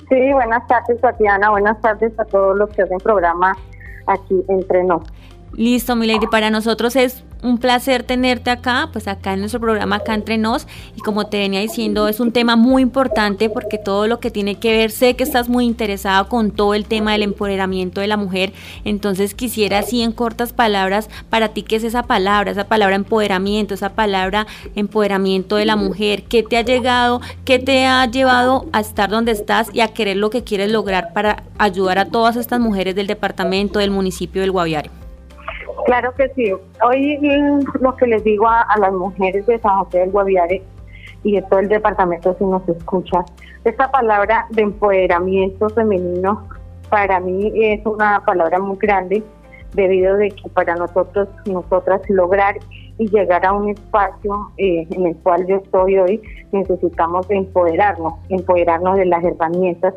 Sí, 0.08 0.32
buenas 0.32 0.66
tardes 0.66 1.00
Tatiana, 1.00 1.50
buenas 1.50 1.80
tardes 1.80 2.12
a 2.18 2.24
todos 2.24 2.58
los 2.58 2.68
que 2.70 2.82
hacen 2.82 2.98
programa 2.98 3.56
aquí 4.06 4.42
entre 4.48 4.84
nosotros. 4.84 5.16
Listo, 5.60 5.94
Milady, 5.94 6.26
para 6.26 6.48
nosotros 6.48 6.96
es 6.96 7.22
un 7.42 7.58
placer 7.58 8.02
tenerte 8.02 8.48
acá, 8.48 8.88
pues 8.94 9.06
acá 9.06 9.34
en 9.34 9.40
nuestro 9.40 9.60
programa 9.60 9.96
Acá 9.96 10.14
Entre 10.14 10.38
Nos. 10.38 10.66
Y 10.96 11.02
como 11.02 11.26
te 11.26 11.38
venía 11.38 11.60
diciendo, 11.60 12.08
es 12.08 12.18
un 12.18 12.32
tema 12.32 12.56
muy 12.56 12.80
importante 12.80 13.50
porque 13.50 13.76
todo 13.76 14.06
lo 14.06 14.20
que 14.20 14.30
tiene 14.30 14.54
que 14.54 14.72
ver, 14.72 14.90
sé 14.90 15.16
que 15.16 15.22
estás 15.22 15.50
muy 15.50 15.66
interesada 15.66 16.24
con 16.24 16.50
todo 16.50 16.72
el 16.72 16.86
tema 16.86 17.12
del 17.12 17.24
empoderamiento 17.24 18.00
de 18.00 18.06
la 18.06 18.16
mujer. 18.16 18.54
Entonces 18.86 19.34
quisiera 19.34 19.80
así 19.80 20.00
en 20.00 20.12
cortas 20.12 20.54
palabras, 20.54 21.10
para 21.28 21.48
ti, 21.48 21.62
¿qué 21.62 21.76
es 21.76 21.84
esa 21.84 22.04
palabra? 22.04 22.52
Esa 22.52 22.64
palabra 22.64 22.96
empoderamiento, 22.96 23.74
esa 23.74 23.90
palabra 23.90 24.46
empoderamiento 24.74 25.56
de 25.56 25.66
la 25.66 25.76
mujer. 25.76 26.22
¿Qué 26.22 26.42
te 26.42 26.56
ha 26.56 26.62
llegado? 26.62 27.20
¿Qué 27.44 27.58
te 27.58 27.84
ha 27.84 28.06
llevado 28.06 28.64
a 28.72 28.80
estar 28.80 29.10
donde 29.10 29.32
estás 29.32 29.68
y 29.74 29.80
a 29.80 29.88
querer 29.88 30.16
lo 30.16 30.30
que 30.30 30.42
quieres 30.42 30.72
lograr 30.72 31.12
para 31.12 31.42
ayudar 31.58 31.98
a 31.98 32.06
todas 32.06 32.36
estas 32.36 32.60
mujeres 32.60 32.94
del 32.94 33.06
departamento, 33.06 33.78
del 33.78 33.90
municipio 33.90 34.40
del 34.40 34.52
Guaviare? 34.52 34.90
Claro 35.84 36.12
que 36.14 36.28
sí. 36.30 36.52
Hoy 36.84 37.18
mm, 37.18 37.82
lo 37.82 37.96
que 37.96 38.06
les 38.06 38.24
digo 38.24 38.48
a, 38.48 38.66
las 38.78 38.92
mujeres 38.92 39.46
de 39.46 39.58
San 39.58 39.84
José 39.84 40.00
del 40.00 40.10
Guaviare 40.10 40.62
y 41.22 41.36
de 41.36 41.42
todo 41.42 41.60
el 41.60 41.68
departamento 41.68 42.34
si 42.38 42.44
nos 42.44 42.66
escucha, 42.68 43.24
esta 43.64 43.90
palabra 43.90 44.46
de 44.50 44.62
empoderamiento 44.62 45.68
femenino 45.70 46.48
para 46.88 47.20
mí 47.20 47.52
es 47.54 47.84
una 47.84 48.24
palabra 48.24 48.58
muy 48.58 48.76
grande 48.78 49.22
debido 49.74 50.16
de 50.16 50.30
que 50.30 50.48
para 50.48 50.74
nosotros, 50.74 51.28
nosotras 51.46 52.00
lograr 52.08 52.56
y 52.98 53.08
llegar 53.08 53.46
a 53.46 53.52
un 53.52 53.70
espacio 53.70 54.50
eh, 54.56 54.86
en 54.90 55.06
el 55.06 55.16
cual 55.18 55.46
yo 55.46 55.56
estoy 55.56 55.98
hoy, 55.98 56.22
necesitamos 56.52 57.26
empoderarnos, 57.30 58.14
empoderarnos 58.28 58.96
de 58.96 59.06
las 59.06 59.22
herramientas 59.22 59.94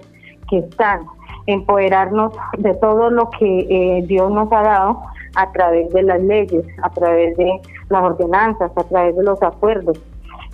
que 0.50 0.60
están, 0.60 1.02
empoderarnos 1.48 2.34
de 2.58 2.74
todo 2.76 3.10
lo 3.10 3.30
que 3.32 3.60
eh, 3.70 4.04
Dios 4.06 4.32
nos 4.32 4.52
ha 4.52 4.62
dado 4.62 5.02
a 5.36 5.52
través 5.52 5.90
de 5.92 6.04
las 6.04 6.22
leyes, 6.22 6.66
a 6.82 6.90
través 6.90 7.36
de 7.38 7.62
las 7.90 8.04
ordenanzas, 8.04 8.72
a 8.76 8.84
través 8.84 9.16
de 9.16 9.24
los 9.24 9.42
acuerdos. 9.42 10.00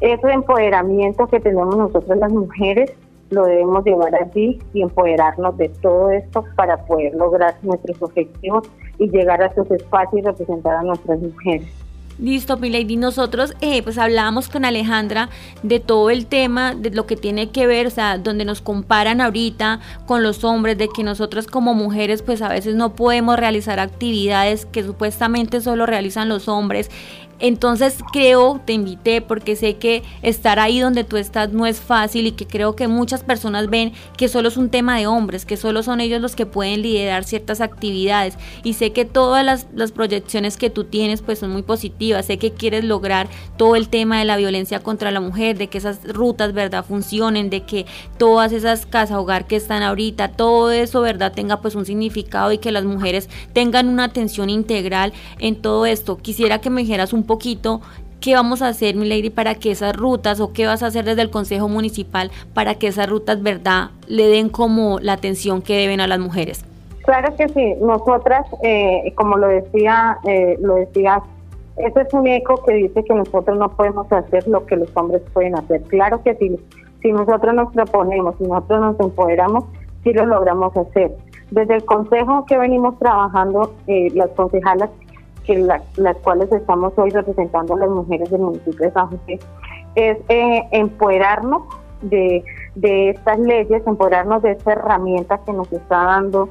Ese 0.02 0.32
empoderamiento 0.32 1.28
que 1.28 1.40
tenemos 1.40 1.76
nosotros 1.76 2.18
las 2.18 2.32
mujeres 2.32 2.94
lo 3.30 3.46
debemos 3.46 3.84
llevar 3.86 4.16
así 4.16 4.60
y 4.74 4.82
empoderarnos 4.82 5.56
de 5.58 5.70
todo 5.70 6.10
esto 6.10 6.44
para 6.56 6.78
poder 6.86 7.14
lograr 7.16 7.56
nuestros 7.62 8.02
objetivos 8.02 8.70
y 8.98 9.10
llegar 9.10 9.42
a 9.42 9.48
esos 9.48 9.70
espacios 9.72 10.22
y 10.22 10.26
representar 10.26 10.76
a 10.78 10.84
nuestras 10.84 11.20
mujeres. 11.20 11.68
Listo, 12.20 12.58
Milady. 12.58 12.98
Nosotros 12.98 13.54
eh, 13.62 13.82
pues 13.82 13.98
hablábamos 13.98 14.50
con 14.50 14.66
Alejandra 14.66 15.30
de 15.64 15.80
todo 15.80 16.10
el 16.10 16.26
tema, 16.26 16.76
de 16.76 16.90
lo 16.90 17.06
que 17.06 17.16
tiene 17.16 17.50
que 17.50 17.66
ver, 17.66 17.88
o 17.88 17.90
sea, 17.90 18.18
donde 18.18 18.44
nos 18.44 18.62
comparan 18.62 19.22
ahorita 19.22 19.80
con 20.06 20.22
los 20.22 20.44
hombres, 20.44 20.78
de 20.78 20.90
que 20.90 21.02
nosotros 21.04 21.48
como 21.48 21.74
mujeres 21.74 22.22
pues 22.22 22.42
a 22.42 22.50
veces 22.50 22.76
no 22.76 22.94
podemos 22.94 23.40
realizar 23.40 23.80
actividades 23.80 24.66
que 24.66 24.84
supuestamente 24.84 25.62
solo 25.62 25.86
realizan 25.86 26.28
los 26.28 26.50
hombres. 26.50 26.92
Entonces 27.40 27.98
creo, 28.12 28.60
te 28.66 28.74
invité 28.74 29.22
porque 29.22 29.56
sé 29.56 29.78
que 29.78 30.04
estar 30.22 30.60
ahí 30.60 30.80
donde 30.80 31.04
tú 31.04 31.18
estás 31.18 31.52
no 31.52 31.66
es 31.66 31.80
fácil 31.80 32.28
y 32.28 32.32
que 32.34 32.46
creo 32.46 32.76
que 32.76 32.88
muchas 32.88 33.24
personas 33.24 33.70
ven 33.70 33.94
que 34.18 34.28
solo 34.28 34.50
es 34.50 34.58
un 34.58 34.70
tema 34.70 34.98
de 34.98 35.08
hombres, 35.08 35.46
que 35.46 35.58
solo 35.58 35.84
son 35.84 36.02
ellos 36.02 36.22
los 36.22 36.36
que 36.36 36.46
pueden 36.46 36.82
liderar 36.82 37.24
ciertas 37.24 37.62
actividades. 37.62 38.38
Y 38.64 38.74
sé 38.74 38.92
que 38.92 39.06
todas 39.06 39.46
las, 39.46 39.92
proyecciones 39.92 40.58
que 40.58 40.70
tú 40.70 40.84
tienes 40.84 41.22
pues 41.22 41.40
son 41.40 41.52
muy 41.52 41.64
positivas, 41.64 42.26
sé 42.26 42.38
que 42.38 42.52
quieres 42.52 42.84
lograr 42.84 43.28
todo 43.58 43.76
el 43.76 43.90
tema 43.90 44.20
de 44.20 44.26
la 44.26 44.38
violencia 44.38 44.82
contra 44.82 45.12
la 45.12 45.20
mujer, 45.20 45.58
de 45.58 45.68
que 45.68 45.78
esas 45.78 46.00
rutas, 46.08 46.54
¿verdad?, 46.54 46.86
funcionen, 46.86 47.50
de 47.50 47.62
que 47.62 47.86
todas 48.18 48.52
esas 48.52 48.86
casas 48.86 49.18
hogar 49.18 49.48
que 49.48 49.56
están 49.56 49.82
ahorita, 49.82 50.30
todo 50.34 50.72
eso, 50.72 51.02
¿verdad?, 51.02 51.34
tenga 51.34 51.62
pues 51.62 51.76
un 51.76 51.86
significado 51.86 52.52
y 52.52 52.60
que 52.60 52.72
las 52.72 52.84
mujeres 52.84 53.30
tengan 53.54 53.88
una 53.88 54.06
atención 54.06 54.50
integral 54.50 55.14
en 55.40 55.56
todo 55.56 55.86
esto. 55.86 56.18
Quisiera 56.18 56.62
que 56.62 56.70
me 56.70 56.82
dijeras 56.82 57.14
un 57.14 57.24
poquito 57.30 57.82
qué 58.20 58.34
vamos 58.34 58.62
a 58.62 58.68
hacer, 58.68 58.96
mi 58.96 59.08
lady, 59.08 59.30
para 59.30 59.56
que 59.56 59.72
esas 59.72 59.96
rutas 59.96 60.40
o 60.40 60.52
qué 60.52 60.66
vas 60.66 60.84
a 60.84 60.88
hacer 60.88 61.06
desde 61.06 61.22
el 61.22 61.30
Consejo 61.30 61.70
Municipal 61.70 62.32
para 62.54 62.76
que 62.76 62.88
esas 62.88 63.10
rutas, 63.10 63.42
verdad, 63.42 63.92
le 64.08 64.28
den 64.28 64.50
como 64.50 65.00
la 65.00 65.14
atención 65.14 65.62
que 65.62 65.78
deben 65.78 66.02
a 66.02 66.08
las 66.08 66.20
mujeres. 66.20 66.66
Claro 67.06 67.36
que 67.36 67.48
sí, 67.50 67.76
nosotras, 67.82 68.46
eh, 68.62 69.14
como 69.16 69.38
lo 69.38 69.48
decía, 69.48 70.18
eh, 70.26 70.58
lo 70.60 70.76
decías, 70.76 71.22
ese 71.78 72.02
es 72.02 72.14
un 72.14 72.28
eco 72.28 72.62
que 72.66 72.74
dice 72.74 73.04
que 73.04 73.14
nosotros 73.14 73.58
no 73.58 73.70
podemos 73.70 74.12
hacer 74.12 74.46
lo 74.48 74.66
que 74.66 74.76
los 74.76 74.90
hombres 74.96 75.22
pueden 75.34 75.56
hacer. 75.56 75.82
Claro 75.84 76.22
que 76.24 76.36
sí, 76.36 76.58
si 77.02 77.12
nosotros 77.12 77.54
nos 77.54 77.72
proponemos, 77.74 78.36
si 78.38 78.44
nosotros 78.44 78.82
nos 78.82 79.00
empoderamos, 79.00 79.64
sí 80.04 80.12
lo 80.14 80.26
logramos 80.26 80.76
hacer. 80.76 81.16
Desde 81.52 81.76
el 81.76 81.86
consejo 81.86 82.46
que 82.46 82.58
venimos 82.58 83.00
trabajando, 83.00 83.74
eh, 83.88 84.10
las 84.14 84.30
concejalas 84.32 84.90
que 85.50 85.58
las 85.58 86.18
cuales 86.18 86.52
estamos 86.52 86.94
hoy 86.98 87.10
representando 87.10 87.74
a 87.74 87.80
las 87.80 87.90
mujeres 87.90 88.30
del 88.30 88.42
municipio 88.42 88.86
de 88.86 88.92
San 88.92 89.08
José, 89.08 89.40
es 89.96 90.18
eh, 90.30 90.62
empoderarnos 90.72 91.64
de, 92.04 92.44
de 92.76 93.10
estas 93.10 93.40
leyes, 93.40 93.82
empoderarnos 93.88 94.44
de 94.44 94.52
esta 94.52 94.74
herramienta 94.74 95.40
que 95.44 95.54
nos 95.54 95.72
está 95.74 96.04
dando 96.04 96.50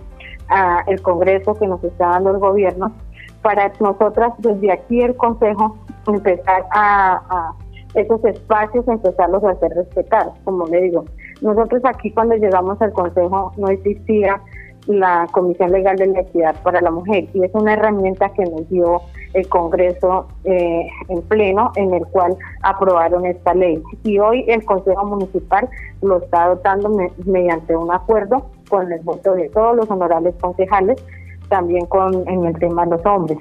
ah, 0.48 0.82
el 0.88 1.00
Congreso, 1.00 1.54
que 1.54 1.68
nos 1.68 1.82
está 1.84 2.08
dando 2.08 2.30
el 2.30 2.38
gobierno, 2.38 2.92
para 3.40 3.70
nosotras 3.78 4.32
desde 4.38 4.72
aquí 4.72 5.00
el 5.00 5.14
Consejo 5.14 5.78
empezar 6.08 6.66
a, 6.72 7.22
a 7.30 7.54
esos 7.94 8.24
espacios, 8.24 8.88
empezarlos 8.88 9.44
a 9.44 9.50
hacer 9.50 9.70
respetar, 9.76 10.32
como 10.42 10.66
le 10.66 10.80
digo. 10.80 11.04
Nosotros 11.40 11.82
aquí 11.84 12.10
cuando 12.10 12.34
llegamos 12.34 12.82
al 12.82 12.92
Consejo 12.92 13.52
no 13.58 13.68
existía 13.68 14.40
la 14.88 15.26
Comisión 15.32 15.70
Legal 15.70 15.96
de 15.96 16.06
la 16.06 16.20
Equidad 16.20 16.60
para 16.62 16.80
la 16.80 16.90
Mujer 16.90 17.28
y 17.34 17.44
es 17.44 17.50
una 17.54 17.74
herramienta 17.74 18.30
que 18.30 18.42
nos 18.44 18.68
dio 18.70 19.02
el 19.34 19.46
Congreso 19.48 20.26
eh, 20.44 20.88
en 21.08 21.22
pleno 21.22 21.70
en 21.76 21.92
el 21.92 22.06
cual 22.06 22.36
aprobaron 22.62 23.26
esta 23.26 23.54
ley. 23.54 23.82
Y 24.02 24.18
hoy 24.18 24.46
el 24.48 24.64
Consejo 24.64 25.04
Municipal 25.04 25.68
lo 26.00 26.22
está 26.22 26.44
adoptando 26.44 26.90
mediante 27.26 27.76
un 27.76 27.92
acuerdo 27.92 28.46
con 28.70 28.90
el 28.90 29.00
voto 29.00 29.34
de 29.34 29.50
todos 29.50 29.76
los 29.76 29.90
honorables 29.90 30.34
concejales 30.40 31.02
también 31.50 31.86
con 31.86 32.28
en 32.28 32.44
el 32.44 32.58
tema 32.58 32.84
de 32.84 32.90
los 32.92 33.06
hombres 33.06 33.38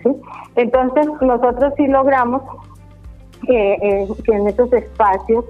entonces 0.56 1.08
nosotros 1.20 1.74
sí 1.76 1.88
logramos 1.88 2.42
eh, 3.50 4.08
que 4.24 4.32
en 4.32 4.48
estos 4.48 4.72
espacios 4.72 5.44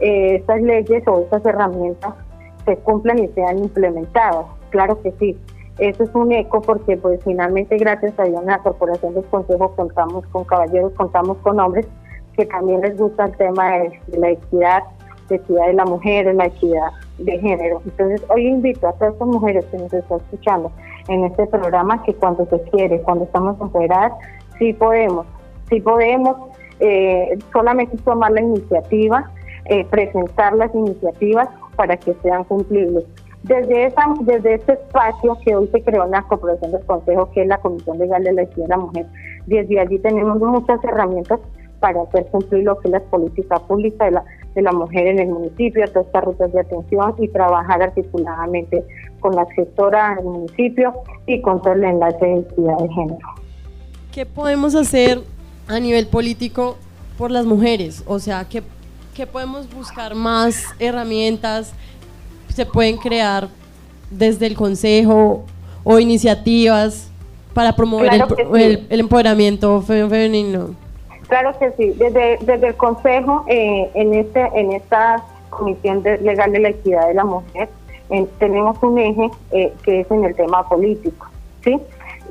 eh, 0.00 0.36
estas 0.36 0.62
leyes 0.62 1.02
o 1.08 1.22
estas 1.22 1.44
herramientas 1.44 2.14
se 2.64 2.76
cumplan 2.78 3.18
y 3.18 3.28
sean 3.28 3.58
implementadas 3.58 4.46
claro 4.74 5.00
que 5.00 5.12
sí. 5.20 5.38
Eso 5.78 6.02
es 6.02 6.14
un 6.14 6.32
eco 6.32 6.60
porque 6.60 6.96
pues 6.96 7.20
finalmente 7.24 7.76
gracias 7.78 8.18
a 8.18 8.24
Dios 8.24 8.40
en 8.40 8.48
la 8.48 8.58
Corporación 8.58 9.14
del 9.14 9.24
Consejo 9.24 9.72
contamos 9.76 10.26
con 10.26 10.44
caballeros, 10.44 10.92
contamos 10.94 11.38
con 11.38 11.60
hombres 11.60 11.86
que 12.36 12.44
también 12.46 12.80
les 12.80 12.96
gusta 12.96 13.26
el 13.26 13.36
tema 13.36 13.70
de, 13.78 14.00
la 14.18 14.30
equidad, 14.30 14.82
de 15.28 15.36
equidad 15.36 15.66
de 15.66 15.74
la 15.74 15.84
mujer, 15.84 16.26
de 16.26 16.34
la 16.34 16.46
equidad 16.46 16.90
de 17.18 17.38
género. 17.38 17.80
Entonces 17.84 18.22
hoy 18.28 18.48
invito 18.48 18.88
a 18.88 18.92
todas 18.94 19.12
estas 19.12 19.28
mujeres 19.28 19.64
que 19.66 19.78
nos 19.78 19.92
están 19.92 20.18
escuchando 20.18 20.72
en 21.08 21.24
este 21.24 21.46
programa 21.46 22.02
que 22.02 22.14
cuando 22.14 22.46
se 22.46 22.60
quiere, 22.70 23.00
cuando 23.02 23.24
estamos 23.24 23.60
empoderadas, 23.60 24.12
sí 24.58 24.72
podemos, 24.72 25.24
sí 25.68 25.80
podemos 25.80 26.36
eh, 26.80 27.38
solamente 27.52 27.96
tomar 27.98 28.32
la 28.32 28.40
iniciativa, 28.40 29.30
eh, 29.66 29.84
presentar 29.84 30.54
las 30.54 30.74
iniciativas 30.74 31.48
para 31.76 31.96
que 31.96 32.14
sean 32.22 32.42
cumplibles. 32.44 33.04
Desde, 33.44 33.84
esa, 33.84 34.02
desde 34.22 34.54
este 34.54 34.72
espacio 34.72 35.36
que 35.44 35.54
hoy 35.54 35.68
se 35.68 35.82
creó 35.82 36.04
en 36.04 36.12
la 36.12 36.22
Corporación 36.22 36.72
del 36.72 36.84
Consejo, 36.86 37.30
que 37.32 37.42
es 37.42 37.46
la 37.46 37.58
Comisión 37.58 37.98
Legal 37.98 38.24
de 38.24 38.32
la 38.32 38.42
Equidad 38.42 38.64
de 38.64 38.68
la 38.68 38.76
Mujer, 38.78 39.06
desde 39.46 39.80
allí 39.80 39.98
tenemos 39.98 40.38
muchas 40.38 40.82
herramientas 40.82 41.40
para 41.78 42.00
hacer 42.00 42.26
cumplir 42.28 42.64
lo 42.64 42.78
que 42.78 42.88
es 42.88 42.92
la 42.92 43.00
política 43.00 43.58
pública 43.58 44.06
de 44.06 44.12
la, 44.12 44.24
de 44.54 44.62
la 44.62 44.72
mujer 44.72 45.06
en 45.08 45.18
el 45.18 45.28
municipio, 45.28 45.84
todas 45.88 46.06
estas 46.06 46.24
rutas 46.24 46.52
de 46.54 46.60
atención 46.60 47.14
y 47.18 47.28
trabajar 47.28 47.82
articuladamente 47.82 48.82
con 49.20 49.34
la 49.36 49.44
gestora 49.54 50.14
del 50.14 50.24
municipio 50.24 50.94
y 51.26 51.42
con 51.42 51.60
todo 51.60 51.74
el 51.74 51.84
enlace 51.84 52.24
de 52.24 52.38
equidad 52.38 52.78
de 52.78 52.88
género. 52.88 53.28
¿Qué 54.10 54.24
podemos 54.24 54.74
hacer 54.74 55.20
a 55.68 55.78
nivel 55.78 56.06
político 56.06 56.76
por 57.18 57.30
las 57.30 57.44
mujeres? 57.44 58.02
O 58.06 58.18
sea, 58.18 58.46
¿qué, 58.48 58.62
qué 59.14 59.26
podemos 59.26 59.68
buscar 59.74 60.14
más 60.14 60.74
herramientas? 60.78 61.74
Se 62.54 62.64
pueden 62.64 62.96
crear 62.96 63.48
desde 64.10 64.46
el 64.46 64.54
Consejo 64.54 65.44
o 65.82 65.98
iniciativas 65.98 67.10
para 67.52 67.74
promover 67.74 68.12
el, 68.54 68.86
empoderamiento 69.00 69.82
femenino? 69.82 70.74
Claro 71.28 71.56
que 71.58 71.72
sí. 71.72 71.90
Desde, 71.98 72.38
desde 72.42 72.68
el 72.68 72.74
Consejo, 72.76 73.44
eh, 73.48 73.90
en, 73.94 74.14
este, 74.14 74.40
en 74.54 74.72
esta 74.72 75.24
Comisión 75.50 76.02
Legal 76.02 76.52
de 76.52 76.60
la 76.60 76.68
Equidad 76.70 77.08
de 77.08 77.14
la 77.14 77.24
Mujer, 77.24 77.68
tenemos 78.38 78.80
un 78.82 78.98
eje 78.98 79.30
eh, 79.50 79.72
que 79.82 80.00
es 80.00 80.10
en 80.10 80.24
el 80.24 80.34
tema 80.36 80.68
político, 80.68 81.26
¿sí? 81.64 81.80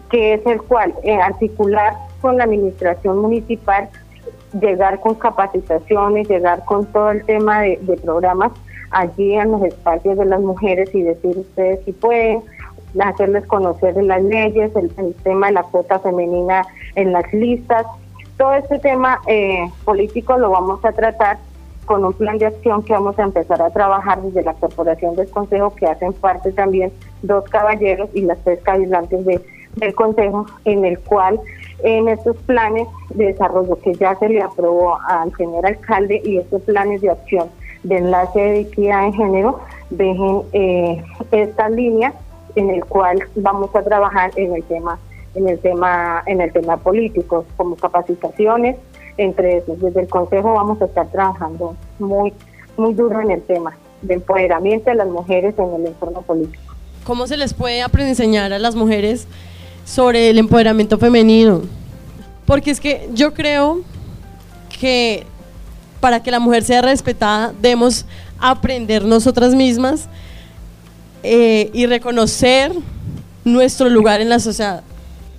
que 0.09 0.36
es 0.36 0.45
el 0.45 0.62
cual 0.62 0.93
eh, 1.03 1.15
articular 1.15 1.95
con 2.21 2.38
la 2.38 2.45
administración 2.45 3.17
municipal, 3.17 3.89
llegar 4.59 4.99
con 5.01 5.15
capacitaciones, 5.15 6.29
llegar 6.29 6.63
con 6.63 6.86
todo 6.86 7.09
el 7.09 7.25
tema 7.25 7.62
de, 7.62 7.79
de 7.81 7.97
programas 7.97 8.51
allí 8.93 9.34
en 9.34 9.51
los 9.51 9.63
espacios 9.63 10.17
de 10.17 10.25
las 10.25 10.39
mujeres 10.39 10.93
y 10.93 11.01
decir 11.01 11.38
ustedes 11.38 11.84
si 11.86 11.91
pueden, 11.91 12.41
hacerles 12.99 13.45
conocer 13.47 13.95
las 14.03 14.21
leyes, 14.23 14.71
el, 14.75 15.15
tema 15.23 15.47
de 15.47 15.53
la 15.53 15.63
cuota 15.63 15.99
femenina 15.99 16.65
en 16.95 17.12
las 17.12 17.32
listas. 17.34 17.88
Todo 18.38 18.53
este 18.53 18.79
tema 18.79 19.19
eh, 19.27 19.67
político 19.84 20.38
lo 20.38 20.51
vamos 20.51 20.84
a 20.86 20.91
tratar 20.91 21.39
con 21.86 22.06
un 22.06 22.13
plan 22.13 22.38
de 22.38 22.45
acción 22.45 22.84
que 22.84 22.93
vamos 22.93 23.17
a 23.19 23.23
empezar 23.23 23.62
a 23.62 23.69
trabajar 23.71 24.21
desde 24.21 24.43
la 24.43 24.53
Corporación 24.53 25.15
del 25.15 25.29
Consejo, 25.29 25.75
que 25.75 25.86
hacen 25.86 26.13
parte 26.13 26.51
también 26.51 26.91
dos 27.23 27.43
caballeros 27.49 28.10
y 28.13 28.21
las 28.21 28.38
tres 28.43 28.60
cabildantes 28.62 29.25
de, 29.25 29.41
del 29.75 29.93
Consejo, 29.95 30.45
en 30.65 30.86
el 30.86 30.99
cual 30.99 31.39
en 31.84 32.08
estos 32.08 32.38
planes 32.38 32.88
de 33.10 33.25
desarrollo 33.25 33.77
que 33.82 33.93
ya 33.95 34.15
se 34.15 34.29
le 34.29 34.41
aprobó 34.41 34.97
al 35.08 35.36
señor 35.36 35.65
alcalde 35.65 36.21
y 36.23 36.38
estos 36.38 36.62
planes 36.62 37.01
de 37.01 37.10
acción 37.10 37.49
de 37.84 37.98
enlace 37.98 38.39
de 38.39 38.60
equidad 38.62 39.06
de 39.06 39.13
género 39.13 39.60
dejen 39.89 40.41
eh, 40.54 41.04
esta 41.32 41.69
línea 41.69 42.13
en 42.56 42.69
el 42.69 42.86
cual 42.86 43.24
vamos 43.36 43.76
a 43.76 43.84
trabajar 43.84 44.32
en 44.36 44.56
el 44.56 44.63
tema 44.63 45.00
en 45.36 45.50
el 45.50 45.60
tema 45.60 46.24
en 46.26 46.41
el 46.41 46.52
tema 46.52 46.78
político 46.78 47.46
como 47.58 47.76
capacitaciones 47.76 48.78
entre 49.17 49.58
esos. 49.58 49.80
Desde 49.80 50.02
el 50.02 50.08
consejo 50.08 50.54
vamos 50.54 50.82
a 50.82 50.86
estar 50.86 51.08
trabajando 51.08 51.76
muy 52.00 52.34
muy 52.78 52.93
duro 52.93 53.22
en 53.22 53.32
el 53.32 53.41
tema 53.41 53.76
de 54.02 54.15
empoderamiento 54.15 54.89
de 54.89 54.96
las 54.96 55.08
mujeres 55.08 55.56
en 55.58 55.74
el 55.74 55.88
entorno 55.88 56.22
político. 56.22 56.74
Cómo 57.04 57.28
se 57.28 57.38
les 57.38 57.54
puede 57.54 57.84
enseñar 57.98 58.54
a 58.54 58.60
las 58.60 58.76
mujeres 58.76 59.28
sobre 59.86 60.30
el 60.30 60.38
empoderamiento 60.38 60.98
femenino 60.98 61.62
porque 62.46 62.72
es 62.72 62.80
que 62.80 63.10
yo 63.13 63.34
creo 63.34 63.82
que 64.80 65.26
para 66.04 66.22
que 66.22 66.32
la 66.32 66.42
mujer 66.42 66.63
sea 66.63 66.82
respetada, 66.82 67.54
debemos 67.62 68.06
aprender 68.38 69.06
nosotras 69.06 69.56
mismas 69.56 70.10
eh, 71.24 71.70
y 71.72 71.86
reconocer 71.86 72.74
nuestro 73.46 73.88
lugar 73.88 74.20
en 74.20 74.28
la 74.28 74.39
sociedad. 74.39 74.84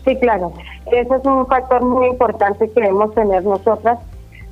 Sí, 0.06 0.16
claro. 0.16 0.54
Ese 0.86 1.16
es 1.16 1.24
un 1.26 1.46
factor 1.48 1.84
muy 1.84 2.06
importante 2.06 2.70
que 2.70 2.80
debemos 2.80 3.14
tener 3.14 3.44
nosotras, 3.44 3.98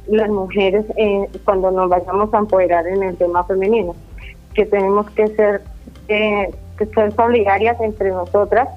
las 0.06 0.28
mujeres, 0.28 0.84
eh, 0.98 1.30
cuando 1.46 1.70
nos 1.70 1.88
vayamos 1.88 2.34
a 2.34 2.38
empoderar 2.40 2.86
en 2.86 3.02
el 3.04 3.16
tema 3.16 3.44
femenino, 3.44 3.96
que 4.52 4.66
tenemos 4.66 5.08
que 5.12 5.28
ser, 5.28 5.62
eh, 6.08 6.54
que 6.76 6.84
ser 6.88 7.14
solidarias 7.14 7.80
entre 7.80 8.10
nosotras. 8.10 8.68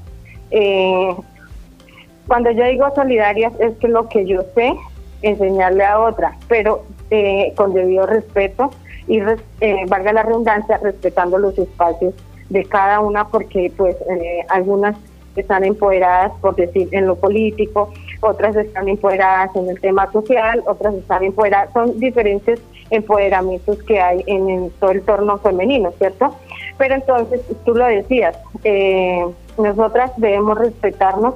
cuando 2.28 2.50
yo 2.52 2.64
digo 2.64 2.86
solidarias 2.96 3.52
es 3.60 3.76
que 3.76 3.90
lo 3.90 4.08
que 4.08 4.26
yo 4.26 4.42
sé, 4.56 4.74
enseñarle 5.22 5.84
a 5.84 6.00
otra, 6.00 6.38
pero 6.48 6.86
eh, 7.12 7.54
con 7.56 7.74
debido 7.74 8.06
respeto 8.06 8.72
y 9.08 9.20
eh, 9.20 9.86
valga 9.88 10.14
la 10.14 10.24
redundancia, 10.24 10.80
respetando 10.82 11.38
los 11.38 11.58
espacios 11.58 12.14
de 12.50 12.64
cada 12.66 13.00
una, 13.00 13.28
porque 13.28 13.72
pues 13.76 13.96
eh, 14.10 14.46
algunas 14.50 14.96
están 15.36 15.64
empoderadas, 15.64 16.32
por 16.42 16.56
decir, 16.56 16.88
en 16.92 17.08
lo 17.08 17.16
político, 17.16 17.92
otras 18.22 18.56
están 18.56 18.88
empoderadas 18.88 19.56
en 19.56 19.70
el 19.70 19.80
tema 19.80 20.12
social, 20.12 20.64
otras 20.66 20.94
están 20.96 21.24
empoderadas, 21.24 21.74
son 21.74 22.00
diferentes 22.00 22.62
empoderamientos 22.90 23.82
que 23.84 24.00
hay 24.00 24.24
en, 24.28 24.70
todo 24.80 24.92
el 24.92 25.02
torno 25.02 25.38
femenino, 25.40 25.92
¿cierto? 25.98 26.36
Pero 26.78 26.96
entonces, 26.96 27.42
tú 27.66 27.76
lo 27.76 27.86
decías, 27.86 28.38
eh, 28.64 29.26
nosotras 29.58 30.12
debemos 30.18 30.58
respetarnos 30.58 31.36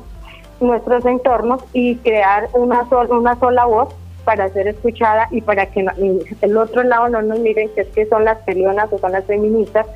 nuestros 0.60 1.05
entornos 1.05 1.63
y 1.73 1.95
crear 1.97 2.49
una, 2.53 2.88
una 3.10 3.39
sola 3.39 3.65
voz 3.65 3.95
para 4.30 4.48
ser 4.50 4.68
escuchada 4.68 5.28
y 5.32 5.42
para 5.42 5.65
que 5.72 5.84
el 6.42 6.56
otro 6.56 6.84
lado 6.84 7.10
no 7.10 7.20
nos 7.24 7.39
miren 7.39 7.68
que 7.70 7.82
es 7.82 7.88
que 7.88 8.06
son 8.06 8.26
las 8.26 8.38
peleonas 8.44 8.94
o 8.94 9.00
son 9.00 9.12
las 9.12 9.26
feministas, 9.26 9.88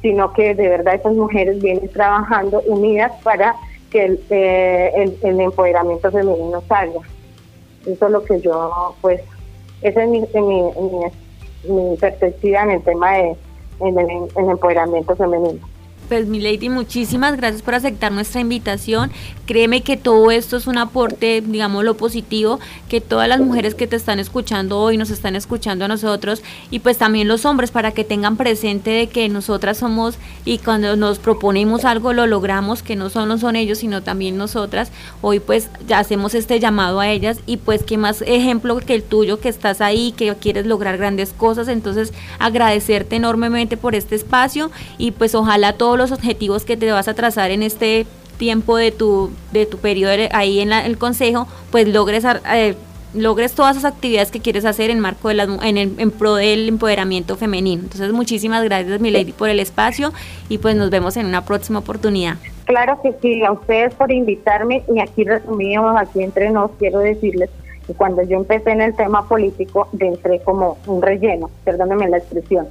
sino 0.00 0.32
que 0.32 0.54
de 0.54 0.66
verdad 0.66 0.94
esas 0.94 1.12
mujeres 1.12 1.60
vienen 1.60 1.90
trabajando 1.90 2.62
unidas 2.66 3.12
para 3.22 3.54
que 3.90 4.06
el, 4.06 4.20
eh, 4.30 5.14
empoderamiento 5.22 6.10
femenino 6.10 6.62
salga. 6.66 7.00
Eso 7.84 8.06
es 8.06 8.10
lo 8.10 8.24
que 8.24 8.40
yo, 8.40 8.96
pues, 9.02 9.20
esa 9.82 10.04
es 10.04 10.08
mi, 10.08 10.20
mi, 11.68 11.96
perspectiva 11.98 12.62
en 12.62 12.70
el 12.70 12.82
tema 12.82 13.12
de 13.12 13.36
el 13.80 14.48
empoderamiento 14.48 15.14
femenino. 15.16 15.68
Pues 16.12 16.26
mi 16.26 16.40
lady, 16.40 16.68
muchísimas 16.68 17.38
gracias 17.38 17.62
por 17.62 17.74
aceptar 17.74 18.12
nuestra 18.12 18.42
invitación. 18.42 19.10
Créeme 19.46 19.80
que 19.82 19.96
todo 19.96 20.30
esto 20.30 20.58
es 20.58 20.66
un 20.66 20.76
aporte, 20.76 21.40
digamos, 21.40 21.84
lo 21.84 21.96
positivo, 21.96 22.60
que 22.90 23.00
todas 23.00 23.28
las 23.28 23.40
mujeres 23.40 23.74
que 23.74 23.86
te 23.86 23.96
están 23.96 24.18
escuchando 24.18 24.78
hoy 24.78 24.98
nos 24.98 25.08
están 25.08 25.36
escuchando 25.36 25.86
a 25.86 25.88
nosotros 25.88 26.42
y 26.70 26.80
pues 26.80 26.98
también 26.98 27.28
los 27.28 27.46
hombres 27.46 27.70
para 27.70 27.92
que 27.92 28.04
tengan 28.04 28.36
presente 28.36 28.90
de 28.90 29.06
que 29.08 29.30
nosotras 29.30 29.78
somos 29.78 30.16
y 30.44 30.58
cuando 30.58 30.96
nos 30.96 31.18
proponemos 31.18 31.86
algo 31.86 32.12
lo 32.12 32.26
logramos, 32.26 32.82
que 32.82 32.94
no 32.94 33.08
solo 33.08 33.38
son 33.38 33.56
ellos, 33.56 33.78
sino 33.78 34.02
también 34.02 34.36
nosotras. 34.36 34.92
Hoy 35.22 35.40
pues 35.40 35.70
hacemos 35.94 36.34
este 36.34 36.60
llamado 36.60 37.00
a 37.00 37.08
ellas 37.08 37.38
y 37.46 37.56
pues 37.56 37.84
qué 37.84 37.96
más 37.96 38.20
ejemplo 38.20 38.76
que 38.80 38.94
el 38.94 39.02
tuyo 39.02 39.40
que 39.40 39.48
estás 39.48 39.80
ahí, 39.80 40.12
que 40.12 40.34
quieres 40.34 40.66
lograr 40.66 40.98
grandes 40.98 41.32
cosas. 41.32 41.68
Entonces 41.68 42.12
agradecerte 42.38 43.16
enormemente 43.16 43.78
por 43.78 43.94
este 43.94 44.14
espacio 44.14 44.70
y 44.98 45.12
pues 45.12 45.34
ojalá 45.34 45.72
todos 45.72 46.01
los 46.02 46.12
objetivos 46.12 46.64
que 46.64 46.76
te 46.76 46.90
vas 46.90 47.08
a 47.08 47.14
trazar 47.14 47.50
en 47.50 47.62
este 47.62 48.06
tiempo 48.36 48.76
de 48.76 48.90
tu, 48.90 49.30
de 49.52 49.66
tu 49.66 49.78
periodo 49.78 50.14
ahí 50.32 50.60
en 50.60 50.72
el 50.72 50.98
consejo, 50.98 51.46
pues 51.70 51.86
logres, 51.88 52.24
eh, 52.52 52.74
logres 53.14 53.54
todas 53.54 53.76
esas 53.76 53.92
actividades 53.92 54.30
que 54.30 54.40
quieres 54.40 54.64
hacer 54.64 54.90
en 54.90 55.00
marco 55.00 55.28
de 55.28 55.34
las, 55.34 55.48
en, 55.62 55.78
en 55.78 56.10
pro 56.10 56.34
del 56.34 56.68
empoderamiento 56.68 57.36
femenino. 57.36 57.82
Entonces, 57.82 58.12
muchísimas 58.12 58.64
gracias, 58.64 59.00
mi 59.00 59.10
lady, 59.10 59.32
por 59.32 59.48
el 59.48 59.60
espacio 59.60 60.12
y 60.48 60.58
pues 60.58 60.74
nos 60.74 60.90
vemos 60.90 61.16
en 61.16 61.26
una 61.26 61.44
próxima 61.44 61.78
oportunidad. 61.78 62.36
Claro 62.64 63.00
que 63.02 63.14
sí, 63.20 63.44
a 63.44 63.52
ustedes 63.52 63.94
por 63.94 64.10
invitarme 64.10 64.82
y 64.92 65.00
aquí 65.00 65.24
resumimos, 65.24 65.96
aquí 65.96 66.22
entre 66.22 66.50
nos, 66.50 66.70
quiero 66.78 66.98
decirles 67.00 67.50
que 67.86 67.94
cuando 67.94 68.22
yo 68.22 68.38
empecé 68.38 68.70
en 68.70 68.80
el 68.80 68.94
tema 68.94 69.28
político, 69.28 69.88
entré 69.98 70.40
como 70.40 70.78
un 70.86 71.02
relleno, 71.02 71.50
perdónenme 71.64 72.08
la 72.08 72.18
expresión 72.18 72.68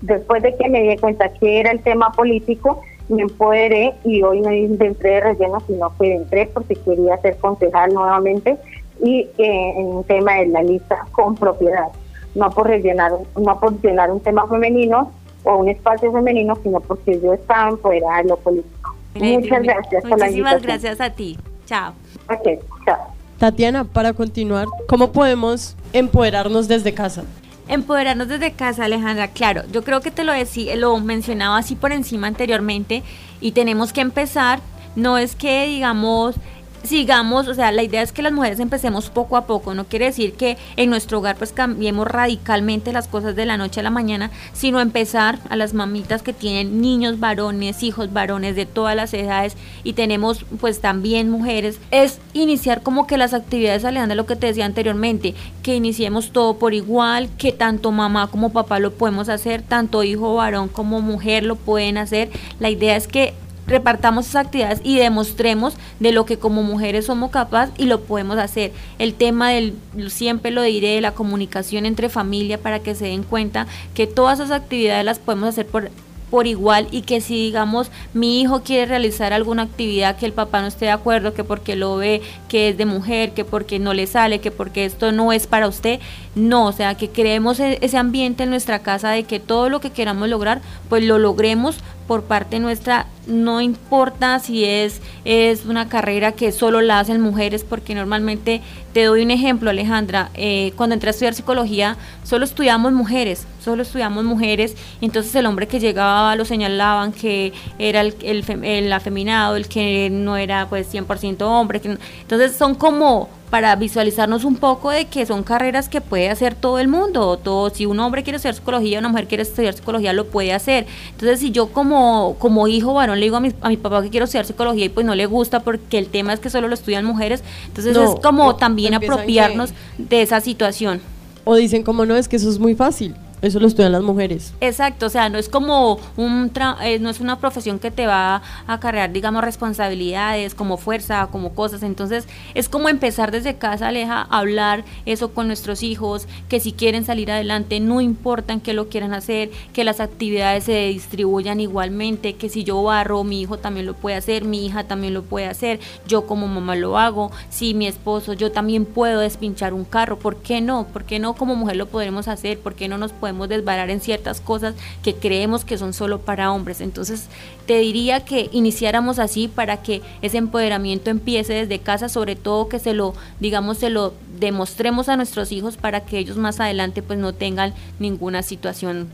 después 0.00 0.42
de 0.42 0.54
que 0.56 0.68
me 0.68 0.82
di 0.82 0.96
cuenta 0.96 1.32
que 1.32 1.60
era 1.60 1.70
el 1.70 1.80
tema 1.80 2.12
político, 2.12 2.82
me 3.08 3.22
empoderé 3.22 3.94
y 4.04 4.22
hoy 4.22 4.40
no 4.40 4.50
entré 4.50 5.10
de 5.10 5.20
relleno, 5.20 5.60
sino 5.66 5.92
que 5.98 6.14
entré 6.14 6.46
porque 6.46 6.76
quería 6.76 7.16
ser 7.18 7.36
concejal 7.38 7.92
nuevamente 7.92 8.56
y 9.02 9.28
eh, 9.38 9.74
en 9.76 9.86
un 9.86 10.04
tema 10.04 10.34
de 10.34 10.46
la 10.46 10.62
lista 10.62 11.06
con 11.12 11.34
propiedad, 11.34 11.88
no 12.34 12.50
por 12.50 12.68
rellenar, 12.68 13.12
no 13.36 13.60
por 13.60 13.80
llenar 13.80 14.10
un 14.10 14.20
tema 14.20 14.46
femenino 14.46 15.10
o 15.42 15.56
un 15.56 15.68
espacio 15.68 16.12
femenino, 16.12 16.56
sino 16.62 16.80
porque 16.80 17.20
yo 17.20 17.32
estaba 17.32 17.70
empoderada 17.70 18.18
de 18.18 18.28
lo 18.28 18.36
político. 18.36 18.94
Muchas 19.14 19.62
gracias 19.62 20.02
por 20.02 20.18
la 20.18 20.26
Muchísimas 20.26 20.62
gracias 20.62 21.00
a 21.00 21.10
ti. 21.10 21.36
Chao. 21.66 21.92
Ok, 22.28 22.62
chao. 22.84 22.98
Tatiana, 23.38 23.84
para 23.84 24.12
continuar, 24.12 24.66
¿cómo 24.86 25.12
podemos 25.12 25.74
empoderarnos 25.92 26.68
desde 26.68 26.92
casa? 26.92 27.24
Empoderarnos 27.70 28.26
desde 28.26 28.50
casa, 28.50 28.86
Alejandra, 28.86 29.28
claro, 29.28 29.62
yo 29.70 29.84
creo 29.84 30.00
que 30.00 30.10
te 30.10 30.24
lo 30.24 30.32
decía, 30.32 30.74
lo 30.74 30.98
mencionaba 30.98 31.56
así 31.56 31.76
por 31.76 31.92
encima 31.92 32.26
anteriormente 32.26 33.04
y 33.40 33.52
tenemos 33.52 33.92
que 33.92 34.00
empezar, 34.00 34.58
no 34.96 35.18
es 35.18 35.36
que 35.36 35.66
digamos 35.68 36.34
sigamos, 36.82 37.48
o 37.48 37.54
sea, 37.54 37.72
la 37.72 37.82
idea 37.82 38.02
es 38.02 38.12
que 38.12 38.22
las 38.22 38.32
mujeres 38.32 38.60
empecemos 38.60 39.10
poco 39.10 39.36
a 39.36 39.46
poco, 39.46 39.74
no 39.74 39.84
quiere 39.84 40.06
decir 40.06 40.32
que 40.34 40.56
en 40.76 40.90
nuestro 40.90 41.18
hogar 41.18 41.36
pues 41.36 41.52
cambiemos 41.52 42.06
radicalmente 42.06 42.92
las 42.92 43.08
cosas 43.08 43.36
de 43.36 43.46
la 43.46 43.56
noche 43.56 43.80
a 43.80 43.82
la 43.82 43.90
mañana, 43.90 44.30
sino 44.52 44.80
empezar 44.80 45.38
a 45.48 45.56
las 45.56 45.74
mamitas 45.74 46.22
que 46.22 46.32
tienen 46.32 46.80
niños 46.80 47.20
varones, 47.20 47.82
hijos 47.82 48.12
varones 48.12 48.56
de 48.56 48.66
todas 48.66 48.96
las 48.96 49.12
edades 49.14 49.56
y 49.84 49.92
tenemos 49.92 50.44
pues 50.60 50.80
también 50.80 51.30
mujeres, 51.30 51.78
es 51.90 52.18
iniciar 52.32 52.82
como 52.82 53.06
que 53.06 53.18
las 53.18 53.34
actividades, 53.34 53.82
de 53.82 54.14
lo 54.14 54.26
que 54.26 54.36
te 54.36 54.46
decía 54.46 54.66
anteriormente, 54.66 55.34
que 55.62 55.74
iniciemos 55.74 56.30
todo 56.30 56.58
por 56.58 56.74
igual, 56.74 57.28
que 57.36 57.52
tanto 57.52 57.90
mamá 57.90 58.28
como 58.28 58.50
papá 58.50 58.78
lo 58.78 58.92
podemos 58.92 59.28
hacer, 59.28 59.62
tanto 59.62 60.02
hijo 60.02 60.34
varón 60.34 60.68
como 60.68 61.00
mujer 61.00 61.44
lo 61.44 61.56
pueden 61.56 61.98
hacer, 61.98 62.30
la 62.58 62.70
idea 62.70 62.96
es 62.96 63.08
que 63.08 63.34
repartamos 63.66 64.26
esas 64.26 64.46
actividades 64.46 64.80
y 64.82 64.98
demostremos 64.98 65.74
de 66.00 66.12
lo 66.12 66.26
que 66.26 66.38
como 66.38 66.62
mujeres 66.62 67.06
somos 67.06 67.30
capaces 67.30 67.74
y 67.78 67.84
lo 67.84 68.00
podemos 68.02 68.38
hacer. 68.38 68.72
El 68.98 69.14
tema 69.14 69.50
del, 69.50 69.74
siempre 70.08 70.50
lo 70.50 70.62
diré, 70.62 70.94
de 70.94 71.00
la 71.00 71.12
comunicación 71.12 71.86
entre 71.86 72.08
familia 72.08 72.58
para 72.58 72.80
que 72.80 72.94
se 72.94 73.06
den 73.06 73.22
cuenta 73.22 73.66
que 73.94 74.06
todas 74.06 74.40
esas 74.40 74.50
actividades 74.50 75.04
las 75.04 75.18
podemos 75.18 75.50
hacer 75.50 75.66
por 75.66 75.90
por 76.30 76.46
igual 76.46 76.86
y 76.90 77.02
que 77.02 77.20
si 77.20 77.34
digamos 77.34 77.90
mi 78.14 78.40
hijo 78.40 78.62
quiere 78.62 78.86
realizar 78.86 79.32
alguna 79.32 79.62
actividad 79.62 80.16
que 80.16 80.26
el 80.26 80.32
papá 80.32 80.60
no 80.60 80.68
esté 80.68 80.86
de 80.86 80.92
acuerdo, 80.92 81.34
que 81.34 81.44
porque 81.44 81.76
lo 81.76 81.96
ve 81.96 82.22
que 82.48 82.68
es 82.68 82.78
de 82.78 82.86
mujer, 82.86 83.32
que 83.32 83.44
porque 83.44 83.78
no 83.78 83.92
le 83.92 84.06
sale, 84.06 84.38
que 84.38 84.50
porque 84.50 84.84
esto 84.84 85.12
no 85.12 85.32
es 85.32 85.46
para 85.46 85.66
usted, 85.66 85.98
no, 86.34 86.66
o 86.66 86.72
sea, 86.72 86.94
que 86.94 87.10
creemos 87.10 87.58
e-, 87.60 87.78
ese 87.82 87.98
ambiente 87.98 88.44
en 88.44 88.50
nuestra 88.50 88.78
casa 88.78 89.10
de 89.10 89.24
que 89.24 89.40
todo 89.40 89.68
lo 89.68 89.80
que 89.80 89.90
queramos 89.90 90.28
lograr, 90.28 90.62
pues 90.88 91.04
lo 91.04 91.18
logremos 91.18 91.78
por 92.06 92.24
parte 92.24 92.58
nuestra, 92.58 93.06
no 93.26 93.60
importa 93.60 94.38
si 94.38 94.64
es, 94.64 95.00
es 95.24 95.64
una 95.66 95.88
carrera 95.88 96.32
que 96.32 96.52
solo 96.52 96.80
la 96.80 97.00
hacen 97.00 97.20
mujeres, 97.20 97.64
porque 97.64 97.94
normalmente, 97.94 98.62
te 98.92 99.04
doy 99.04 99.22
un 99.22 99.30
ejemplo 99.30 99.70
Alejandra, 99.70 100.30
eh, 100.34 100.72
cuando 100.76 100.94
entré 100.94 101.08
a 101.08 101.12
estudiar 101.12 101.34
psicología, 101.34 101.96
solo 102.24 102.44
estudiamos 102.44 102.92
mujeres, 102.92 103.46
solo 103.62 103.82
estudiamos 103.82 104.24
mujeres, 104.24 104.76
entonces 105.00 105.34
el 105.34 105.46
hombre 105.46 105.68
que 105.68 105.80
llegaba 105.80 106.34
lo 106.36 106.44
señalaban 106.44 107.12
que 107.12 107.52
era 107.78 108.00
el, 108.00 108.14
el, 108.22 108.92
afeminado, 108.92 109.56
el 109.56 109.68
que 109.68 110.08
no 110.10 110.36
era 110.36 110.68
pues 110.68 110.92
100% 110.92 111.42
hombre, 111.42 111.80
entonces 111.84 112.56
son 112.56 112.74
como 112.74 113.28
para 113.50 113.74
visualizarnos 113.74 114.44
un 114.44 114.56
poco 114.56 114.90
de 114.90 115.06
que 115.06 115.26
son 115.26 115.42
carreras 115.42 115.88
que 115.88 116.00
puede 116.00 116.30
hacer 116.30 116.54
todo 116.54 116.78
el 116.78 116.88
mundo. 116.88 117.36
Todo, 117.36 117.68
si 117.70 117.84
un 117.84 117.98
hombre 117.98 118.22
quiere 118.22 118.36
estudiar 118.36 118.54
psicología, 118.54 119.00
una 119.00 119.08
mujer 119.08 119.26
quiere 119.26 119.42
estudiar 119.42 119.74
psicología, 119.74 120.12
lo 120.12 120.28
puede 120.28 120.52
hacer. 120.52 120.86
Entonces, 121.10 121.40
si 121.40 121.50
yo 121.50 121.72
como, 121.72 122.36
como 122.38 122.68
hijo 122.68 122.94
varón 122.94 123.19
le 123.20 123.26
digo 123.26 123.36
a 123.36 123.40
mi, 123.40 123.52
a 123.60 123.68
mi 123.68 123.76
papá 123.76 124.02
que 124.02 124.10
quiero 124.10 124.24
estudiar 124.24 124.46
psicología 124.46 124.86
y 124.86 124.88
pues 124.88 125.06
no 125.06 125.14
le 125.14 125.26
gusta 125.26 125.60
porque 125.60 125.98
el 125.98 126.08
tema 126.08 126.32
es 126.32 126.40
que 126.40 126.50
solo 126.50 126.66
lo 126.66 126.74
estudian 126.74 127.04
mujeres, 127.04 127.44
entonces 127.68 127.96
es 127.96 128.10
como 128.20 128.56
también 128.56 128.94
apropiarnos 128.94 129.70
de 129.98 130.22
esa 130.22 130.40
situación. 130.40 131.00
O 131.44 131.54
dicen 131.54 131.82
como 131.82 132.04
no, 132.04 132.16
es 132.16 132.28
que 132.28 132.36
eso 132.36 132.50
es 132.50 132.58
muy 132.58 132.74
fácil. 132.74 133.14
Eso 133.42 133.58
lo 133.58 133.66
estudian 133.66 133.92
las 133.92 134.02
mujeres. 134.02 134.52
Exacto, 134.60 135.06
o 135.06 135.08
sea, 135.08 135.30
no 135.30 135.38
es 135.38 135.48
como 135.48 135.98
un 136.16 136.50
eh, 136.82 136.98
no 136.98 137.08
es 137.08 137.20
una 137.20 137.38
profesión 137.38 137.78
que 137.78 137.90
te 137.90 138.06
va 138.06 138.42
a 138.66 138.80
cargar, 138.80 139.12
digamos, 139.12 139.42
responsabilidades, 139.42 140.54
como 140.54 140.76
fuerza, 140.76 141.28
como 141.32 141.54
cosas. 141.54 141.82
Entonces, 141.82 142.28
es 142.54 142.68
como 142.68 142.90
empezar 142.90 143.30
desde 143.30 143.56
casa, 143.56 143.88
Aleja, 143.88 144.26
a 144.28 144.38
hablar 144.38 144.84
eso 145.06 145.32
con 145.32 145.46
nuestros 145.46 145.82
hijos, 145.82 146.28
que 146.48 146.60
si 146.60 146.72
quieren 146.72 147.04
salir 147.04 147.30
adelante, 147.30 147.80
no 147.80 148.00
importa 148.00 148.52
en 148.52 148.60
qué 148.60 148.74
lo 148.74 148.88
quieran 148.88 149.14
hacer, 149.14 149.50
que 149.72 149.84
las 149.84 150.00
actividades 150.00 150.64
se 150.64 150.88
distribuyan 150.88 151.60
igualmente, 151.60 152.34
que 152.34 152.50
si 152.50 152.62
yo 152.62 152.82
barro, 152.82 153.24
mi 153.24 153.40
hijo 153.40 153.58
también 153.58 153.86
lo 153.86 153.94
puede 153.94 154.16
hacer, 154.16 154.44
mi 154.44 154.66
hija 154.66 154.84
también 154.84 155.14
lo 155.14 155.22
puede 155.22 155.46
hacer, 155.46 155.80
yo 156.06 156.26
como 156.26 156.46
mamá 156.46 156.76
lo 156.76 156.98
hago, 156.98 157.30
si 157.48 157.72
mi 157.72 157.86
esposo, 157.86 158.34
yo 158.34 158.52
también 158.52 158.84
puedo 158.84 159.20
despinchar 159.20 159.72
un 159.72 159.84
carro, 159.84 160.18
¿por 160.18 160.36
qué 160.36 160.60
no? 160.60 160.86
¿Por 160.86 161.04
qué 161.04 161.18
no 161.18 161.34
como 161.34 161.56
mujer 161.56 161.76
lo 161.76 161.86
podremos 161.86 162.28
hacer? 162.28 162.58
¿Por 162.58 162.74
qué 162.74 162.88
no 162.88 162.98
nos 162.98 163.12
podemos 163.12 163.29
podemos 163.30 163.48
desbarar 163.48 163.90
en 163.90 164.00
ciertas 164.00 164.40
cosas 164.40 164.74
que 165.02 165.14
creemos 165.14 165.64
que 165.64 165.78
son 165.78 165.92
solo 165.92 166.20
para 166.20 166.52
hombres. 166.52 166.80
Entonces, 166.80 167.26
te 167.66 167.78
diría 167.78 168.24
que 168.24 168.48
iniciáramos 168.52 169.18
así 169.20 169.46
para 169.46 169.82
que 169.82 170.02
ese 170.20 170.38
empoderamiento 170.38 171.10
empiece 171.10 171.52
desde 171.52 171.78
casa, 171.78 172.08
sobre 172.08 172.34
todo 172.34 172.68
que 172.68 172.80
se 172.80 172.92
lo, 172.92 173.14
digamos, 173.38 173.78
se 173.78 173.90
lo 173.90 174.14
demostremos 174.40 175.08
a 175.08 175.16
nuestros 175.16 175.52
hijos 175.52 175.76
para 175.76 176.00
que 176.00 176.18
ellos 176.18 176.36
más 176.36 176.58
adelante 176.58 177.02
pues 177.02 177.18
no 177.18 177.32
tengan 177.32 177.72
ninguna 178.00 178.42
situación 178.42 179.08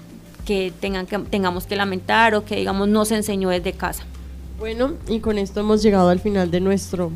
que 0.47 0.73
tengan 0.81 1.07
que 1.07 1.19
tengamos 1.19 1.67
que 1.67 1.77
lamentar 1.77 2.35
o 2.37 2.45
que 2.45 2.57
digamos 2.57 2.89
no 2.89 3.05
se 3.05 3.17
enseñó 3.17 3.51
desde 3.51 3.73
casa. 3.73 4.05
Bueno, 4.59 4.95
y 5.09 5.21
con 5.21 5.37
esto 5.37 5.61
hemos 5.61 5.83
llegado 5.83 6.09
al 6.09 6.21
final 6.21 6.51
de 6.51 6.61
nuestro 6.61 7.11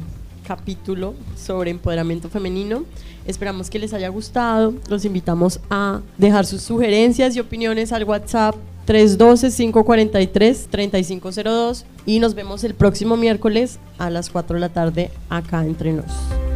capítulo 0.50 1.14
sobre 1.36 1.70
empoderamiento 1.70 2.28
femenino. 2.28 2.82
Esperamos 3.24 3.70
que 3.70 3.78
les 3.78 3.94
haya 3.94 4.08
gustado. 4.08 4.74
Los 4.88 5.04
invitamos 5.04 5.60
a 5.70 6.00
dejar 6.18 6.44
sus 6.44 6.62
sugerencias 6.62 7.36
y 7.36 7.40
opiniones 7.40 7.92
al 7.92 8.02
WhatsApp 8.02 8.56
312-543-3502 8.88 11.84
y 12.04 12.18
nos 12.18 12.34
vemos 12.34 12.64
el 12.64 12.74
próximo 12.74 13.16
miércoles 13.16 13.78
a 13.98 14.10
las 14.10 14.28
4 14.28 14.54
de 14.54 14.60
la 14.60 14.70
tarde 14.70 15.12
acá 15.28 15.64
entre 15.64 15.92
nos. 15.92 16.49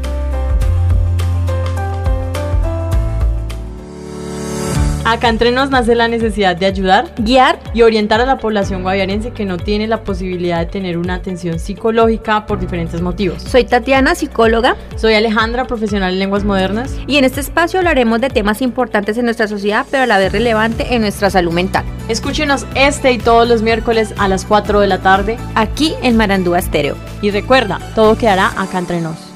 Acá 5.04 5.28
entre 5.28 5.50
nos 5.50 5.68
nace 5.68 5.94
la 5.94 6.08
necesidad 6.08 6.56
de 6.56 6.64
ayudar, 6.64 7.12
guiar 7.18 7.60
y 7.74 7.82
orientar 7.82 8.22
a 8.22 8.26
la 8.26 8.38
población 8.38 8.82
guaviarense 8.82 9.32
que 9.32 9.44
no 9.44 9.58
tiene 9.58 9.86
la 9.86 10.02
posibilidad 10.02 10.60
de 10.60 10.66
tener 10.66 10.96
una 10.96 11.14
atención 11.14 11.58
psicológica 11.58 12.46
por 12.46 12.58
diferentes 12.58 13.02
motivos. 13.02 13.42
Soy 13.42 13.64
Tatiana, 13.64 14.14
psicóloga. 14.14 14.76
Soy 14.96 15.12
Alejandra, 15.12 15.66
profesional 15.66 16.14
en 16.14 16.20
lenguas 16.20 16.44
modernas. 16.44 16.96
Y 17.06 17.18
en 17.18 17.24
este 17.24 17.40
espacio 17.40 17.80
hablaremos 17.80 18.18
de 18.22 18.30
temas 18.30 18.62
importantes 18.62 19.18
en 19.18 19.26
nuestra 19.26 19.46
sociedad, 19.46 19.84
pero 19.90 20.04
a 20.04 20.06
la 20.06 20.16
vez 20.16 20.32
relevante 20.32 20.94
en 20.94 21.02
nuestra 21.02 21.28
salud 21.28 21.52
mental. 21.52 21.84
Escúchenos 22.08 22.66
este 22.74 23.12
y 23.12 23.18
todos 23.18 23.46
los 23.46 23.60
miércoles 23.60 24.14
a 24.16 24.26
las 24.26 24.46
4 24.46 24.80
de 24.80 24.86
la 24.86 25.02
tarde, 25.02 25.36
aquí 25.54 25.94
en 26.02 26.16
Marandúa 26.16 26.58
Estéreo. 26.58 26.96
Y 27.20 27.30
recuerda, 27.30 27.78
todo 27.94 28.16
quedará 28.16 28.52
acá 28.56 28.78
entre 28.78 29.02
nos. 29.02 29.33